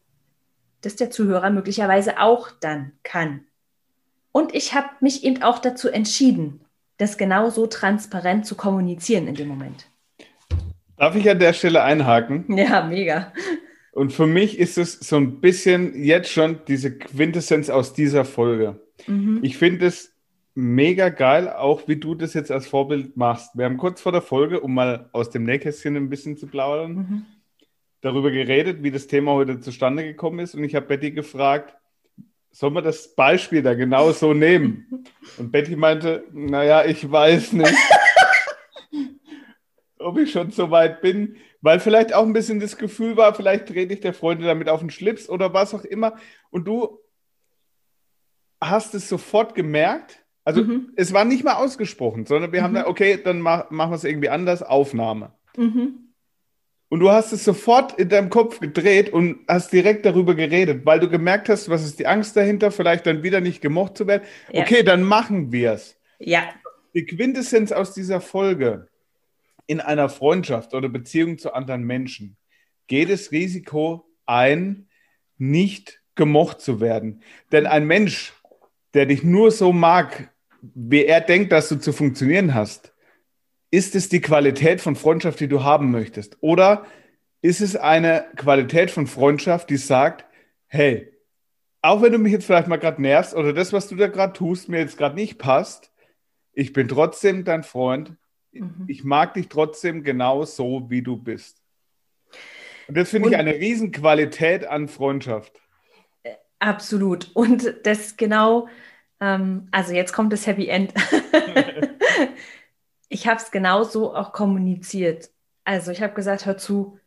das 0.81 0.96
der 0.96 1.12
Zuhörer 1.12 1.51
möglicherweise 1.51 2.20
auch 2.20 2.50
dann 2.50 2.93
kann. 3.03 3.46
Und 4.31 4.55
ich 4.55 4.74
habe 4.74 4.89
mich 5.01 5.24
eben 5.24 5.43
auch 5.43 5.60
dazu 5.60 5.89
entschieden, 5.89 6.62
das 7.01 7.17
genau 7.17 7.50
so 7.50 7.67
transparent 7.67 8.46
zu 8.46 8.55
kommunizieren 8.55 9.27
in 9.27 9.36
dem 9.36 9.48
Moment. 9.48 9.88
darf 10.98 11.15
ich 11.15 11.29
an 11.29 11.39
der 11.39 11.53
Stelle 11.53 11.84
einhaken? 11.84 12.46
Ja, 12.55 12.84
mega. 12.86 13.34
Und 13.91 14.13
für 14.13 14.27
mich 14.27 14.58
ist 14.60 14.77
es 14.77 15.00
so 15.00 15.17
ein 15.17 15.41
bisschen 15.41 16.01
jetzt 16.01 16.31
schon 16.31 16.60
diese 16.67 16.98
Quintessenz 16.98 17.70
aus 17.70 17.93
dieser 17.93 18.24
Folge. 18.24 18.79
Mhm. 19.08 19.39
Ich 19.41 19.58
finde 19.58 19.88
es 19.88 20.13
mega 20.53 21.10
geil, 21.10 21.50
auch 21.50 21.88
wie 21.88 21.96
du 21.98 22.13
das 22.15 22.34
jetzt 22.34 22.51
als 22.51 22.67
Vorbild 22.67 23.17
machst. 23.17 23.50
Wir 23.58 23.65
haben 23.65 23.77
kurz 23.77 24.00
vor 24.01 24.12
der 24.12 24.22
Folge, 24.22 24.60
um 24.62 24.74
mal 24.74 25.10
aus 25.12 25.29
dem 25.29 25.43
Nähkästchen 25.43 25.96
ein 25.98 26.10
bisschen 26.10 26.38
zu 26.38 26.48
plaudern, 26.48 26.93
Mhm. 26.93 27.25
darüber 28.01 28.31
geredet, 28.31 28.84
wie 28.84 28.91
das 28.91 29.08
Thema 29.08 29.31
heute 29.34 29.60
zustande 29.60 30.03
gekommen 30.03 30.39
ist. 30.39 30.55
Und 30.55 30.63
ich 30.63 30.75
habe 30.75 30.86
Betty 30.86 31.12
gefragt, 31.12 31.75
soll 32.51 32.72
man 32.72 32.84
das 32.84 33.15
Beispiel 33.15 33.62
da 33.62 33.74
genau 33.74 34.12
so 34.12 34.34
nehmen? 34.34 35.05
Und 35.38 35.51
Betty 35.51 35.75
meinte, 35.75 36.25
naja, 36.34 36.86
ich 36.86 37.10
weiß 37.10 37.53
nicht, 37.53 37.74
ob 40.00 40.17
ich 40.17 40.31
schon 40.31 40.51
so 40.51 40.72
weit 40.72 41.01
bin, 41.01 41.38
weil 41.62 41.79
vielleicht 41.79 42.13
auch 42.13 42.25
ein 42.25 42.34
bisschen 42.34 42.60
das 42.60 42.77
Gefühl 42.77 43.17
war, 43.17 43.34
vielleicht 43.36 43.67
trete 43.67 43.93
ich 43.93 44.00
der 44.01 44.13
Freundin 44.13 44.48
damit 44.48 44.67
auf 44.67 44.79
den 44.79 44.89
Schlips 44.89 45.29
oder 45.29 45.53
was 45.53 45.74
auch 45.74 45.86
immer. 45.86 46.17
Und 46.50 46.67
du 46.67 47.00
hast 48.60 48.93
es 48.96 49.08
sofort 49.08 49.53
gemerkt. 49.55 50.17
Also 50.43 50.63
Mhm. 50.63 50.91
es 50.96 51.13
war 51.13 51.24
nicht 51.24 51.43
mal 51.43 51.53
ausgesprochen, 51.55 52.25
sondern 52.25 52.51
wir 52.51 52.63
haben 52.63 52.72
Mhm. 52.72 52.75
da, 52.77 52.88
okay, 52.88 53.20
dann 53.24 53.41
mach, 53.41 53.70
machen 53.70 53.91
wir 53.91 53.96
es 53.96 54.03
irgendwie 54.03 54.29
anders, 54.29 54.63
Aufnahme. 54.63 55.34
Mhm. 55.55 56.11
Und 56.91 57.00
du 57.00 57.10
hast 57.10 57.31
es 57.31 57.45
sofort 57.45 57.98
in 57.98 58.10
deinem 58.10 58.29
Kopf 58.29 58.60
gedreht 58.60 59.13
und 59.13 59.39
hast 59.48 59.71
direkt 59.71 60.05
darüber 60.05 60.36
geredet, 60.36 60.86
weil 60.86 61.00
du 61.00 61.10
gemerkt 61.10 61.48
hast, 61.48 61.69
was 61.69 61.86
ist 61.86 62.00
die 62.00 62.05
Angst 62.05 62.36
dahinter, 62.36 62.69
vielleicht 62.69 63.05
dann 63.05 63.24
wieder 63.24 63.39
nicht 63.39 63.62
gemocht 63.62 63.95
zu 63.95 64.07
werden. 64.07 64.24
Ja. 64.51 64.63
Okay, 64.63 64.83
dann 64.83 65.01
machen 65.01 65.53
wir 65.53 65.71
es. 65.71 65.98
Ja, 66.19 66.50
Die 66.93 67.05
Quintessenz 67.05 67.71
aus 67.71 67.93
dieser 67.93 68.19
Folge 68.19 68.89
in 69.67 69.79
einer 69.79 70.10
Freundschaft 70.10 70.74
oder 70.74 70.89
Beziehung 70.89 71.38
zu 71.38 71.53
anderen 71.53 71.83
Menschen 71.83 72.36
geht 72.88 73.10
das 73.10 73.31
Risiko 73.31 74.05
ein, 74.25 74.89
nicht 75.38 76.01
gemocht 76.15 76.60
zu 76.60 76.81
werden. 76.81 77.24
Denn 77.53 77.67
ein 77.67 77.88
Mensch, 77.88 78.33
der 78.93 79.05
dich 79.05 79.24
nur 79.24 79.51
so 79.51 79.71
mag, 79.71 80.29
wie 80.62 81.05
er 81.05 81.21
denkt, 81.21 81.53
dass 81.53 81.69
du 81.69 81.77
zu 81.77 81.93
funktionieren 81.93 82.53
hast, 82.53 82.90
ist 83.71 83.95
es 83.95 84.09
die 84.09 84.21
Qualität 84.21 84.81
von 84.81 84.95
Freundschaft, 84.95 85.39
die 85.39 85.47
du 85.47 85.63
haben 85.63 85.91
möchtest? 85.91 86.37
Oder 86.41 86.85
ist 87.41 87.61
es 87.61 87.75
eine 87.75 88.25
Qualität 88.35 88.91
von 88.91 89.07
Freundschaft, 89.07 89.69
die 89.69 89.77
sagt, 89.77 90.25
hey, 90.67 91.11
auch 91.81 92.01
wenn 92.01 92.11
du 92.11 92.19
mich 92.19 92.33
jetzt 92.33 92.45
vielleicht 92.45 92.67
mal 92.67 92.77
gerade 92.77 93.01
nervst 93.01 93.33
oder 93.33 93.53
das, 93.53 93.73
was 93.73 93.87
du 93.87 93.95
da 93.95 94.07
gerade 94.07 94.33
tust, 94.33 94.69
mir 94.69 94.79
jetzt 94.79 94.97
gerade 94.97 95.15
nicht 95.15 95.39
passt, 95.39 95.91
ich 96.53 96.73
bin 96.73 96.87
trotzdem 96.87 97.43
dein 97.45 97.63
Freund. 97.63 98.15
Mhm. 98.51 98.85
Ich 98.87 99.03
mag 99.03 99.33
dich 99.33 99.47
trotzdem 99.47 100.03
genau 100.03 100.43
so, 100.43 100.89
wie 100.89 101.01
du 101.01 101.17
bist. 101.17 101.63
Und 102.87 102.97
das 102.97 103.09
finde 103.09 103.29
ich 103.29 103.37
eine 103.37 103.55
Riesenqualität 103.55 104.67
an 104.67 104.89
Freundschaft. 104.89 105.59
absolut. 106.59 107.31
Und 107.33 107.73
das 107.83 108.17
genau, 108.17 108.67
ähm, 109.21 109.69
also 109.71 109.93
jetzt 109.93 110.11
kommt 110.11 110.33
das 110.33 110.45
Happy 110.45 110.67
End. 110.67 110.93
ich 113.12 113.27
habe 113.27 113.41
es 113.41 113.51
genau 113.51 113.84
so 113.84 114.15
auch 114.15 114.32
kommuniziert. 114.32 115.30
Also 115.65 115.91
ich 115.91 116.01
habe 116.01 116.13
gesagt, 116.13 116.46
hör 116.46 116.58
zu, 116.58 116.98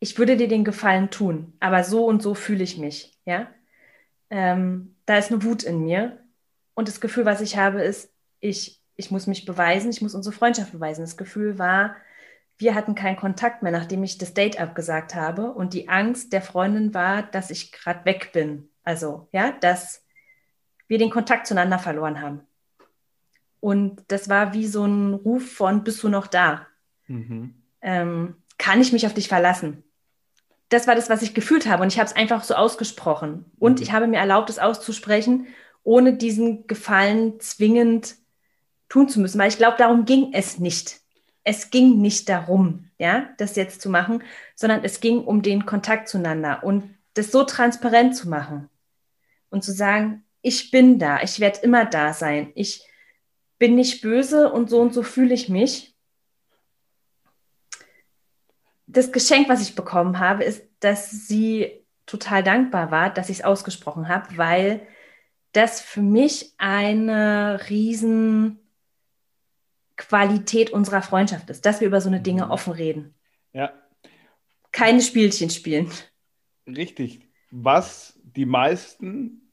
ich 0.00 0.18
würde 0.18 0.36
dir 0.36 0.48
den 0.48 0.64
Gefallen 0.64 1.10
tun, 1.10 1.54
aber 1.60 1.84
so 1.84 2.04
und 2.04 2.20
so 2.20 2.34
fühle 2.34 2.64
ich 2.64 2.78
mich, 2.78 3.16
ja. 3.24 3.48
Ähm, 4.28 4.96
da 5.06 5.18
ist 5.18 5.30
eine 5.30 5.42
Wut 5.44 5.62
in 5.62 5.84
mir 5.84 6.18
und 6.74 6.88
das 6.88 7.00
Gefühl, 7.00 7.24
was 7.24 7.40
ich 7.40 7.56
habe, 7.56 7.82
ist, 7.82 8.12
ich, 8.40 8.80
ich 8.96 9.10
muss 9.12 9.28
mich 9.28 9.44
beweisen, 9.44 9.90
ich 9.90 10.02
muss 10.02 10.14
unsere 10.14 10.34
Freundschaft 10.34 10.72
beweisen. 10.72 11.02
Das 11.02 11.16
Gefühl 11.16 11.58
war, 11.58 11.96
wir 12.58 12.74
hatten 12.74 12.94
keinen 12.94 13.16
Kontakt 13.16 13.62
mehr, 13.62 13.72
nachdem 13.72 14.02
ich 14.02 14.18
das 14.18 14.34
Date 14.34 14.60
abgesagt 14.60 15.14
habe 15.14 15.52
und 15.52 15.74
die 15.74 15.88
Angst 15.88 16.32
der 16.32 16.42
Freundin 16.42 16.92
war, 16.92 17.22
dass 17.22 17.50
ich 17.50 17.72
gerade 17.72 18.04
weg 18.04 18.32
bin. 18.32 18.68
Also, 18.82 19.28
ja, 19.32 19.52
dass 19.52 20.04
wir 20.88 20.98
den 20.98 21.10
Kontakt 21.10 21.46
zueinander 21.46 21.78
verloren 21.78 22.20
haben. 22.20 22.46
Und 23.60 24.02
das 24.08 24.28
war 24.28 24.54
wie 24.54 24.66
so 24.66 24.84
ein 24.84 25.14
Ruf 25.14 25.52
von, 25.52 25.84
bist 25.84 26.02
du 26.02 26.08
noch 26.08 26.26
da? 26.26 26.66
Mhm. 27.06 27.54
ähm, 27.82 28.36
kann 28.58 28.80
ich 28.80 28.92
mich 28.92 29.06
auf 29.06 29.14
dich 29.14 29.28
verlassen? 29.28 29.82
Das 30.68 30.86
war 30.86 30.94
das, 30.94 31.10
was 31.10 31.22
ich 31.22 31.34
gefühlt 31.34 31.66
habe. 31.66 31.82
Und 31.82 31.92
ich 31.92 31.98
habe 31.98 32.08
es 32.08 32.14
einfach 32.14 32.44
so 32.44 32.54
ausgesprochen. 32.54 33.46
Und 33.58 33.78
Mhm. 33.78 33.82
ich 33.82 33.92
habe 33.92 34.06
mir 34.06 34.18
erlaubt, 34.18 34.50
es 34.50 34.58
auszusprechen, 34.58 35.46
ohne 35.82 36.12
diesen 36.14 36.66
Gefallen 36.66 37.40
zwingend 37.40 38.16
tun 38.88 39.08
zu 39.08 39.18
müssen. 39.20 39.38
Weil 39.38 39.48
ich 39.48 39.56
glaube, 39.56 39.76
darum 39.78 40.04
ging 40.04 40.32
es 40.34 40.58
nicht. 40.58 41.00
Es 41.42 41.70
ging 41.70 42.00
nicht 42.00 42.28
darum, 42.28 42.90
ja, 42.98 43.30
das 43.38 43.56
jetzt 43.56 43.80
zu 43.80 43.88
machen, 43.88 44.22
sondern 44.54 44.84
es 44.84 45.00
ging 45.00 45.24
um 45.24 45.42
den 45.42 45.64
Kontakt 45.64 46.08
zueinander 46.08 46.62
und 46.62 46.84
das 47.14 47.32
so 47.32 47.44
transparent 47.44 48.14
zu 48.14 48.28
machen 48.28 48.68
und 49.48 49.64
zu 49.64 49.72
sagen, 49.72 50.22
ich 50.42 50.70
bin 50.70 50.98
da, 50.98 51.22
ich 51.22 51.40
werde 51.40 51.60
immer 51.62 51.86
da 51.86 52.12
sein, 52.12 52.52
ich 52.54 52.86
bin 53.60 53.76
nicht 53.76 54.00
böse 54.02 54.50
und 54.52 54.68
so 54.68 54.80
und 54.80 54.92
so 54.92 55.04
fühle 55.04 55.32
ich 55.34 55.48
mich 55.48 55.94
das 58.92 59.12
Geschenk, 59.12 59.48
was 59.48 59.62
ich 59.62 59.76
bekommen 59.76 60.18
habe, 60.18 60.42
ist, 60.42 60.64
dass 60.80 61.28
sie 61.28 61.84
total 62.06 62.42
dankbar 62.42 62.90
war, 62.90 63.10
dass 63.14 63.28
ich 63.28 63.38
es 63.38 63.44
ausgesprochen 63.44 64.08
habe, 64.08 64.36
weil 64.36 64.84
das 65.52 65.80
für 65.80 66.02
mich 66.02 66.54
eine 66.58 67.60
riesen 67.70 68.58
Qualität 69.96 70.70
unserer 70.70 71.02
Freundschaft 71.02 71.50
ist, 71.50 71.64
dass 71.66 71.80
wir 71.80 71.86
über 71.86 72.00
so 72.00 72.08
eine 72.08 72.20
Dinge 72.20 72.46
Mhm. 72.46 72.50
offen 72.50 72.72
reden. 72.72 73.14
Ja, 73.52 73.72
Keine 74.72 75.02
Spielchen 75.02 75.50
spielen. 75.50 75.90
richtig. 76.66 77.20
Was 77.52 78.18
die 78.22 78.46
meisten 78.46 79.52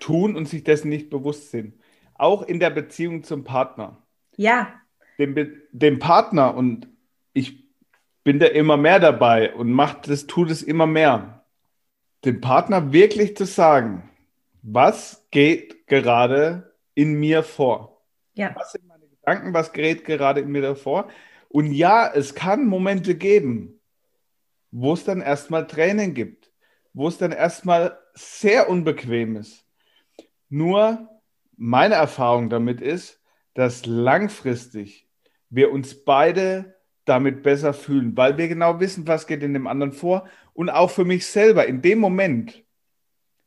tun 0.00 0.36
und 0.36 0.46
sich 0.46 0.64
dessen 0.64 0.88
nicht 0.88 1.08
bewusst 1.10 1.50
sind. 1.50 1.78
Auch 2.14 2.42
in 2.42 2.60
der 2.60 2.70
Beziehung 2.70 3.22
zum 3.22 3.44
Partner. 3.44 4.02
Ja, 4.36 4.80
Dem, 5.18 5.34
Be- 5.34 5.62
dem 5.72 5.98
Partner 5.98 6.54
und 6.56 6.88
ich 7.32 7.64
bin 8.24 8.38
da 8.38 8.46
immer 8.46 8.76
mehr 8.76 8.98
dabei 9.00 9.54
und 9.54 9.70
macht 9.72 10.08
das, 10.08 10.26
tut 10.26 10.50
es 10.50 10.62
immer 10.62 10.86
mehr. 10.86 11.44
Dem 12.24 12.40
Partner 12.40 12.92
wirklich 12.92 13.36
zu 13.36 13.44
sagen, 13.44 14.08
was 14.62 15.26
geht 15.30 15.86
gerade 15.86 16.74
in 16.94 17.14
mir 17.14 17.42
vor? 17.42 18.00
ja, 18.34 18.54
Was 18.56 18.72
sind 18.72 18.86
meine 18.86 19.06
Gedanken? 19.06 19.52
Was 19.54 19.72
gerät 19.72 20.04
gerade 20.04 20.40
in 20.40 20.50
mir 20.50 20.62
davor? 20.62 21.08
Und 21.48 21.70
ja, 21.72 22.10
es 22.12 22.34
kann 22.34 22.66
Momente 22.66 23.14
geben, 23.14 23.78
wo 24.72 24.94
es 24.94 25.04
dann 25.04 25.20
erstmal 25.20 25.66
Tränen 25.66 26.14
gibt, 26.14 26.50
wo 26.94 27.06
es 27.08 27.18
dann 27.18 27.30
erstmal 27.30 27.98
sehr 28.14 28.68
unbequem 28.68 29.36
ist. 29.36 29.64
Nur 30.48 31.08
meine 31.56 31.94
Erfahrung 31.94 32.50
damit 32.50 32.80
ist, 32.80 33.20
dass 33.54 33.86
langfristig 33.86 35.08
wir 35.50 35.72
uns 35.72 36.04
beide 36.04 36.74
damit 37.04 37.42
besser 37.42 37.72
fühlen, 37.74 38.16
weil 38.16 38.38
wir 38.38 38.48
genau 38.48 38.80
wissen, 38.80 39.06
was 39.06 39.26
geht 39.26 39.42
in 39.42 39.52
dem 39.52 39.66
anderen 39.66 39.92
vor. 39.92 40.26
Und 40.54 40.70
auch 40.70 40.90
für 40.90 41.04
mich 41.04 41.26
selber, 41.26 41.66
in 41.66 41.82
dem 41.82 41.98
Moment, 41.98 42.64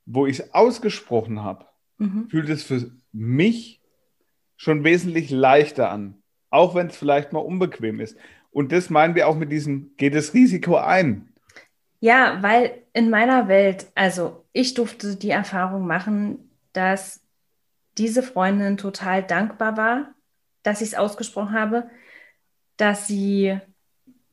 wo 0.05 0.25
ich 0.25 0.39
es 0.39 0.53
ausgesprochen 0.53 1.43
habe, 1.43 1.65
mhm. 1.97 2.29
fühlt 2.29 2.49
es 2.49 2.63
für 2.63 2.91
mich 3.11 3.81
schon 4.55 4.83
wesentlich 4.83 5.29
leichter 5.29 5.91
an. 5.91 6.21
Auch 6.49 6.75
wenn 6.75 6.87
es 6.87 6.97
vielleicht 6.97 7.33
mal 7.33 7.39
unbequem 7.39 7.99
ist. 7.99 8.17
Und 8.51 8.71
das 8.71 8.89
meinen 8.89 9.15
wir 9.15 9.27
auch 9.27 9.35
mit 9.35 9.51
diesem, 9.51 9.91
geht 9.97 10.15
das 10.15 10.33
Risiko 10.33 10.77
ein? 10.77 11.33
Ja, 11.99 12.39
weil 12.41 12.83
in 12.93 13.09
meiner 13.09 13.47
Welt, 13.47 13.87
also 13.95 14.45
ich 14.53 14.73
durfte 14.75 15.15
die 15.15 15.31
Erfahrung 15.31 15.87
machen, 15.87 16.51
dass 16.73 17.21
diese 17.98 18.24
Freundin 18.24 18.77
total 18.77 19.24
dankbar 19.24 19.77
war, 19.77 20.13
dass 20.63 20.82
ich 20.82 20.89
es 20.89 20.96
ausgesprochen 20.96 21.54
habe, 21.54 21.89
dass 22.77 23.08
sie, 23.08 23.60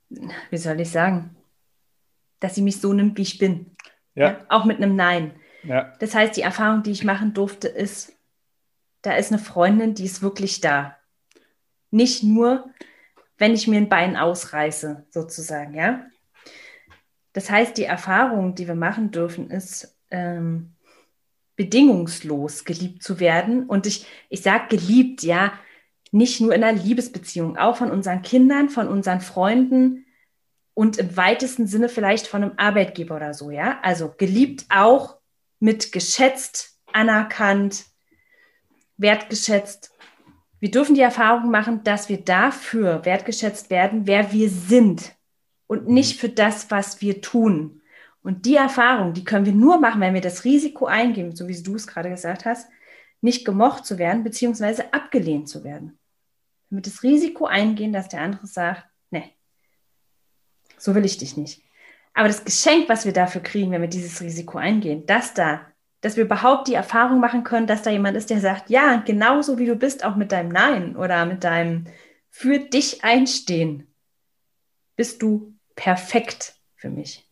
wie 0.09 0.57
soll 0.57 0.81
ich 0.81 0.91
sagen, 0.91 1.37
dass 2.41 2.55
sie 2.55 2.63
mich 2.63 2.81
so 2.81 2.93
nimmt, 2.93 3.17
wie 3.17 3.23
ich 3.23 3.39
bin. 3.39 3.75
Ja. 4.15 4.29
ja 4.29 4.47
auch 4.49 4.65
mit 4.65 4.77
einem 4.77 4.97
Nein. 4.97 5.35
Ja. 5.63 5.93
Das 5.99 6.15
heißt, 6.15 6.37
die 6.37 6.43
Erfahrung, 6.43 6.83
die 6.83 6.91
ich 6.91 7.05
machen 7.05 7.33
durfte, 7.33 7.69
ist, 7.69 8.13
da 9.03 9.15
ist 9.15 9.33
eine 9.33 9.41
Freundin, 9.41 9.95
die 9.95 10.05
ist 10.05 10.23
wirklich 10.23 10.61
da. 10.61 10.97
Nicht 11.91 12.23
nur, 12.23 12.69
wenn 13.39 13.55
ich 13.55 13.67
mir 13.67 13.79
ein 13.79 13.89
Bein 13.89 14.17
ausreiße, 14.17 15.07
sozusagen, 15.11 15.75
ja. 15.75 16.07
Das 17.33 17.51
heißt, 17.51 17.77
die 17.77 17.85
Erfahrung, 17.85 18.55
die 18.55 18.69
wir 18.69 18.75
machen 18.75 19.11
dürfen, 19.11 19.51
ist 19.51 19.97
ähm, 20.11 20.74
bedingungslos 21.57 22.65
geliebt 22.65 23.03
zu 23.03 23.21
werden. 23.21 23.65
Und 23.65 23.87
ich, 23.87 24.07
ich 24.29 24.43
sage 24.43 24.77
geliebt, 24.77 25.23
ja, 25.23 25.53
nicht 26.11 26.41
nur 26.41 26.55
in 26.55 26.63
einer 26.63 26.81
Liebesbeziehung, 26.81 27.57
auch 27.57 27.77
von 27.77 27.91
unseren 27.91 28.23
Kindern, 28.23 28.69
von 28.69 28.89
unseren 28.89 29.21
Freunden 29.21 30.07
und 30.75 30.99
im 30.99 31.17
weitesten 31.17 31.67
Sinne 31.67 31.89
vielleicht 31.89 32.27
von 32.27 32.43
einem 32.43 32.53
Arbeitgeber 32.57 33.17
oder 33.17 33.35
so, 33.35 33.51
ja. 33.51 33.81
Also 33.83 34.13
geliebt 34.17 34.67
auch 34.69 35.17
mit 35.61 35.93
geschätzt, 35.93 36.79
anerkannt, 36.93 37.87
wertgeschätzt. 38.97 39.93
Wir 40.61 40.71
dürfen 40.71 40.95
die 40.95 41.01
Erfahrung 41.01 41.51
machen, 41.51 41.85
dass 41.85 42.09
wir 42.09 42.19
dafür 42.19 43.05
wertgeschätzt 43.05 43.71
werden, 43.71 44.07
wer 44.07 44.33
wir 44.33 44.49
sind 44.49 45.15
und 45.67 45.89
nicht 45.89 46.19
für 46.19 46.29
das, 46.29 46.71
was 46.71 47.01
wir 47.01 47.21
tun. 47.21 47.83
Und 48.25 48.47
die 48.47 48.57
Erfahrung, 48.57 49.13
die 49.13 49.23
können 49.23 49.45
wir 49.45 49.53
nur 49.53 49.79
machen, 49.79 50.01
wenn 50.01 50.15
wir 50.15 50.23
das 50.23 50.45
Risiko 50.45 50.87
eingehen, 50.87 51.37
so 51.37 51.47
wie 51.47 51.63
du 51.63 51.75
es 51.75 51.87
gerade 51.87 52.09
gesagt 52.09 52.47
hast, 52.47 52.67
nicht 53.21 53.45
gemocht 53.45 53.85
zu 53.85 53.99
werden, 53.99 54.25
beziehungsweise 54.25 54.95
abgelehnt 54.95 55.47
zu 55.47 55.63
werden. 55.63 55.99
Wenn 56.71 56.79
wir 56.79 56.83
das 56.83 57.03
Risiko 57.03 57.45
eingehen, 57.45 57.93
dass 57.93 58.09
der 58.09 58.23
andere 58.23 58.47
sagt, 58.47 58.83
nee, 59.11 59.35
so 60.79 60.95
will 60.95 61.05
ich 61.05 61.19
dich 61.19 61.37
nicht. 61.37 61.63
Aber 62.15 62.29
das 62.29 62.47
Geschenk, 62.47 62.89
was 62.89 63.05
wir 63.05 63.13
dafür 63.13 63.43
kriegen, 63.43 63.73
wenn 63.73 63.83
wir 63.83 63.89
dieses 63.89 64.23
Risiko 64.23 64.57
eingehen, 64.57 65.05
dass 65.05 65.35
da, 65.35 65.61
dass 66.01 66.17
wir 66.17 66.25
überhaupt 66.25 66.69
die 66.69 66.75
Erfahrung 66.75 67.21
machen 67.21 67.45
können, 67.45 67.67
dass 67.67 67.83
da 67.83 67.91
jemand 67.91 68.17
ist, 68.17 68.31
der 68.31 68.41
sagt, 68.41 68.71
ja, 68.71 69.03
genauso 69.05 69.59
wie 69.59 69.67
du 69.67 69.77
bist, 69.77 70.03
auch 70.03 70.17
mit 70.17 70.33
deinem 70.33 70.49
Nein 70.49 70.97
oder 70.97 71.27
mit 71.27 71.45
deinem 71.45 71.85
für 72.31 72.59
dich 72.59 73.05
einstehen, 73.05 73.87
bist 74.97 75.21
du 75.21 75.55
perfekt 75.77 76.55
für 76.75 76.89
mich. 76.89 77.24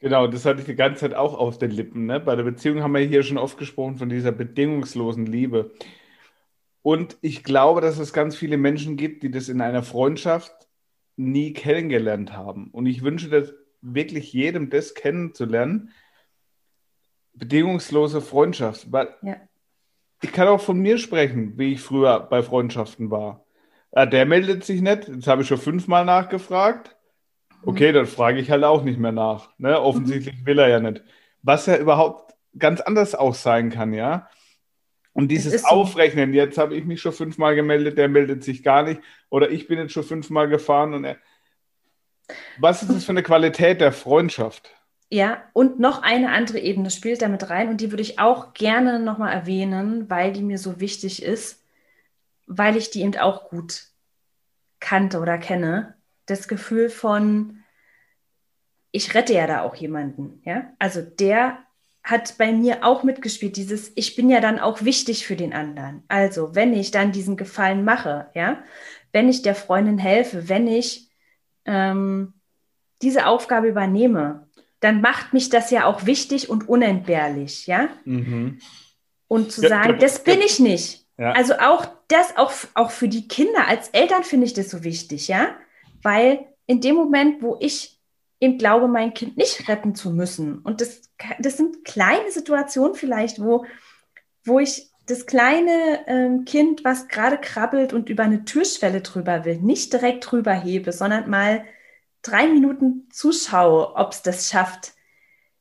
Genau, 0.00 0.26
das 0.26 0.44
hatte 0.44 0.60
ich 0.60 0.66
die 0.66 0.74
ganze 0.74 1.00
Zeit 1.00 1.14
auch 1.14 1.34
auf 1.34 1.58
den 1.58 1.70
Lippen. 1.70 2.06
Ne? 2.06 2.20
Bei 2.20 2.36
der 2.36 2.42
Beziehung 2.42 2.82
haben 2.82 2.94
wir 2.94 3.00
hier 3.00 3.22
schon 3.22 3.38
oft 3.38 3.58
gesprochen 3.58 3.96
von 3.96 4.08
dieser 4.08 4.32
bedingungslosen 4.32 5.26
Liebe. 5.26 5.72
Und 6.82 7.16
ich 7.20 7.42
glaube, 7.42 7.80
dass 7.80 7.98
es 7.98 8.12
ganz 8.12 8.36
viele 8.36 8.58
Menschen 8.58 8.96
gibt, 8.96 9.22
die 9.22 9.30
das 9.30 9.48
in 9.48 9.60
einer 9.60 9.82
Freundschaft 9.82 10.52
nie 11.16 11.52
kennengelernt 11.52 12.34
haben. 12.34 12.68
Und 12.70 12.86
ich 12.86 13.02
wünsche 13.02 13.28
das 13.28 13.54
wirklich 13.80 14.32
jedem, 14.32 14.70
das 14.70 14.94
kennenzulernen. 14.94 15.90
Bedingungslose 17.32 18.20
Freundschaft. 18.20 18.92
Weil 18.92 19.08
ja. 19.22 19.36
ich 20.22 20.32
kann 20.32 20.48
auch 20.48 20.60
von 20.60 20.78
mir 20.78 20.98
sprechen, 20.98 21.58
wie 21.58 21.72
ich 21.72 21.80
früher 21.80 22.20
bei 22.20 22.42
Freundschaften 22.42 23.10
war. 23.10 23.44
Ja, 23.94 24.04
der 24.04 24.26
meldet 24.26 24.64
sich 24.64 24.82
nicht. 24.82 25.08
Jetzt 25.08 25.26
habe 25.26 25.42
ich 25.42 25.48
schon 25.48 25.58
fünfmal 25.58 26.04
nachgefragt. 26.04 26.96
Okay, 27.66 27.90
dann 27.90 28.06
frage 28.06 28.38
ich 28.38 28.50
halt 28.50 28.62
auch 28.62 28.84
nicht 28.84 28.98
mehr 28.98 29.10
nach. 29.10 29.50
Ne? 29.58 29.80
Offensichtlich 29.80 30.46
will 30.46 30.60
er 30.60 30.68
ja 30.68 30.78
nicht. 30.78 31.02
Was 31.42 31.66
ja 31.66 31.76
überhaupt 31.76 32.34
ganz 32.56 32.80
anders 32.80 33.16
auch 33.16 33.34
sein 33.34 33.70
kann, 33.70 33.92
ja. 33.92 34.28
Und 35.12 35.28
dieses 35.28 35.62
so. 35.62 35.68
Aufrechnen, 35.68 36.32
jetzt 36.32 36.58
habe 36.58 36.76
ich 36.76 36.84
mich 36.84 37.00
schon 37.00 37.12
fünfmal 37.12 37.56
gemeldet, 37.56 37.98
der 37.98 38.08
meldet 38.08 38.44
sich 38.44 38.62
gar 38.62 38.84
nicht. 38.84 39.00
Oder 39.30 39.50
ich 39.50 39.66
bin 39.66 39.80
jetzt 39.80 39.92
schon 39.92 40.04
fünfmal 40.04 40.48
gefahren 40.48 40.94
und 40.94 41.04
er. 41.04 41.16
Was 42.60 42.82
ist 42.82 42.92
das 42.92 43.04
für 43.04 43.12
eine 43.12 43.24
Qualität 43.24 43.80
der 43.80 43.92
Freundschaft? 43.92 44.70
Ja, 45.10 45.42
und 45.52 45.80
noch 45.80 46.02
eine 46.02 46.30
andere 46.30 46.60
Ebene 46.60 46.90
spielt 46.90 47.20
damit 47.20 47.50
rein 47.50 47.68
und 47.68 47.80
die 47.80 47.90
würde 47.90 48.02
ich 48.02 48.18
auch 48.20 48.54
gerne 48.54 49.00
nochmal 49.00 49.32
erwähnen, 49.32 50.08
weil 50.08 50.32
die 50.32 50.42
mir 50.42 50.58
so 50.58 50.78
wichtig 50.80 51.22
ist, 51.22 51.64
weil 52.46 52.76
ich 52.76 52.90
die 52.90 53.02
eben 53.02 53.16
auch 53.16 53.48
gut 53.48 53.84
kannte 54.78 55.18
oder 55.18 55.38
kenne 55.38 55.95
das 56.26 56.48
Gefühl 56.48 56.90
von, 56.90 57.62
ich 58.90 59.14
rette 59.14 59.32
ja 59.32 59.46
da 59.46 59.62
auch 59.62 59.74
jemanden, 59.76 60.42
ja. 60.44 60.72
Also 60.78 61.00
der 61.00 61.58
hat 62.02 62.38
bei 62.38 62.52
mir 62.52 62.84
auch 62.84 63.02
mitgespielt, 63.02 63.56
dieses, 63.56 63.90
ich 63.96 64.14
bin 64.14 64.30
ja 64.30 64.40
dann 64.40 64.60
auch 64.60 64.84
wichtig 64.84 65.26
für 65.26 65.34
den 65.34 65.52
anderen. 65.52 66.04
Also, 66.06 66.54
wenn 66.54 66.72
ich 66.72 66.92
dann 66.92 67.10
diesen 67.10 67.36
Gefallen 67.36 67.84
mache, 67.84 68.28
ja, 68.34 68.62
wenn 69.12 69.28
ich 69.28 69.42
der 69.42 69.56
Freundin 69.56 69.98
helfe, 69.98 70.48
wenn 70.48 70.68
ich 70.68 71.10
ähm, 71.64 72.34
diese 73.02 73.26
Aufgabe 73.26 73.68
übernehme, 73.68 74.46
dann 74.78 75.00
macht 75.00 75.32
mich 75.32 75.48
das 75.48 75.70
ja 75.70 75.86
auch 75.86 76.06
wichtig 76.06 76.48
und 76.48 76.68
unentbehrlich, 76.68 77.66
ja. 77.66 77.88
Mhm. 78.04 78.60
Und 79.26 79.50
zu 79.50 79.62
sagen, 79.62 79.98
das 79.98 80.22
bin 80.22 80.40
ich 80.40 80.60
nicht. 80.60 81.06
Ja. 81.18 81.32
Also 81.32 81.54
auch 81.54 81.86
das, 82.06 82.36
auch, 82.36 82.52
auch 82.74 82.92
für 82.92 83.08
die 83.08 83.26
Kinder, 83.26 83.66
als 83.66 83.88
Eltern 83.88 84.22
finde 84.22 84.46
ich 84.46 84.54
das 84.54 84.70
so 84.70 84.84
wichtig, 84.84 85.26
ja 85.26 85.48
weil 86.06 86.46
in 86.66 86.80
dem 86.80 86.94
Moment, 86.94 87.42
wo 87.42 87.56
ich 87.58 87.98
eben 88.38 88.58
glaube, 88.58 88.86
mein 88.86 89.12
Kind 89.12 89.36
nicht 89.36 89.68
retten 89.68 89.96
zu 89.96 90.12
müssen, 90.12 90.60
und 90.60 90.80
das, 90.80 91.10
das 91.40 91.56
sind 91.56 91.84
kleine 91.84 92.30
Situationen 92.30 92.94
vielleicht, 92.94 93.42
wo, 93.42 93.66
wo 94.44 94.60
ich 94.60 94.88
das 95.06 95.26
kleine 95.26 96.06
ähm, 96.06 96.44
Kind, 96.44 96.84
was 96.84 97.08
gerade 97.08 97.38
krabbelt 97.38 97.92
und 97.92 98.08
über 98.08 98.22
eine 98.22 98.44
Türschwelle 98.44 99.00
drüber 99.00 99.44
will, 99.44 99.56
nicht 99.56 99.92
direkt 99.92 100.30
drüber 100.30 100.52
hebe, 100.52 100.92
sondern 100.92 101.28
mal 101.28 101.64
drei 102.22 102.46
Minuten 102.46 103.08
zuschaue, 103.10 103.96
ob 103.96 104.12
es 104.12 104.22
das 104.22 104.48
schafft. 104.48 104.92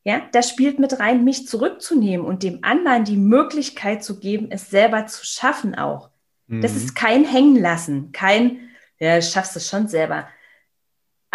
Ja, 0.04 0.22
das 0.32 0.48
spielt 0.48 0.78
mit 0.78 1.00
rein, 1.00 1.24
mich 1.24 1.48
zurückzunehmen 1.48 2.24
und 2.24 2.44
dem 2.44 2.60
anderen 2.62 3.04
die 3.04 3.18
Möglichkeit 3.18 4.04
zu 4.04 4.20
geben, 4.20 4.52
es 4.52 4.70
selber 4.70 5.08
zu 5.08 5.26
schaffen 5.26 5.74
auch. 5.74 6.12
Mhm. 6.46 6.62
Das 6.62 6.76
ist 6.76 6.96
kein 6.96 7.26
Hängenlassen, 7.26 8.12
kein, 8.12 8.60
ja, 9.00 9.20
schaffst 9.24 9.56
es 9.56 9.68
schon 9.68 9.88
selber. 9.88 10.28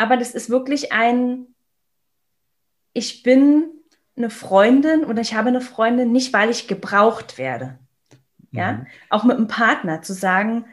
Aber 0.00 0.16
das 0.16 0.30
ist 0.30 0.48
wirklich 0.48 0.92
ein, 0.92 1.46
ich 2.94 3.22
bin 3.22 3.68
eine 4.16 4.30
Freundin 4.30 5.04
oder 5.04 5.20
ich 5.20 5.34
habe 5.34 5.50
eine 5.50 5.60
Freundin 5.60 6.10
nicht, 6.10 6.32
weil 6.32 6.48
ich 6.48 6.66
gebraucht 6.66 7.36
werde. 7.36 7.78
Ja, 8.50 8.72
mhm. 8.72 8.86
auch 9.10 9.24
mit 9.24 9.36
einem 9.36 9.46
Partner 9.46 10.00
zu 10.00 10.14
sagen, 10.14 10.64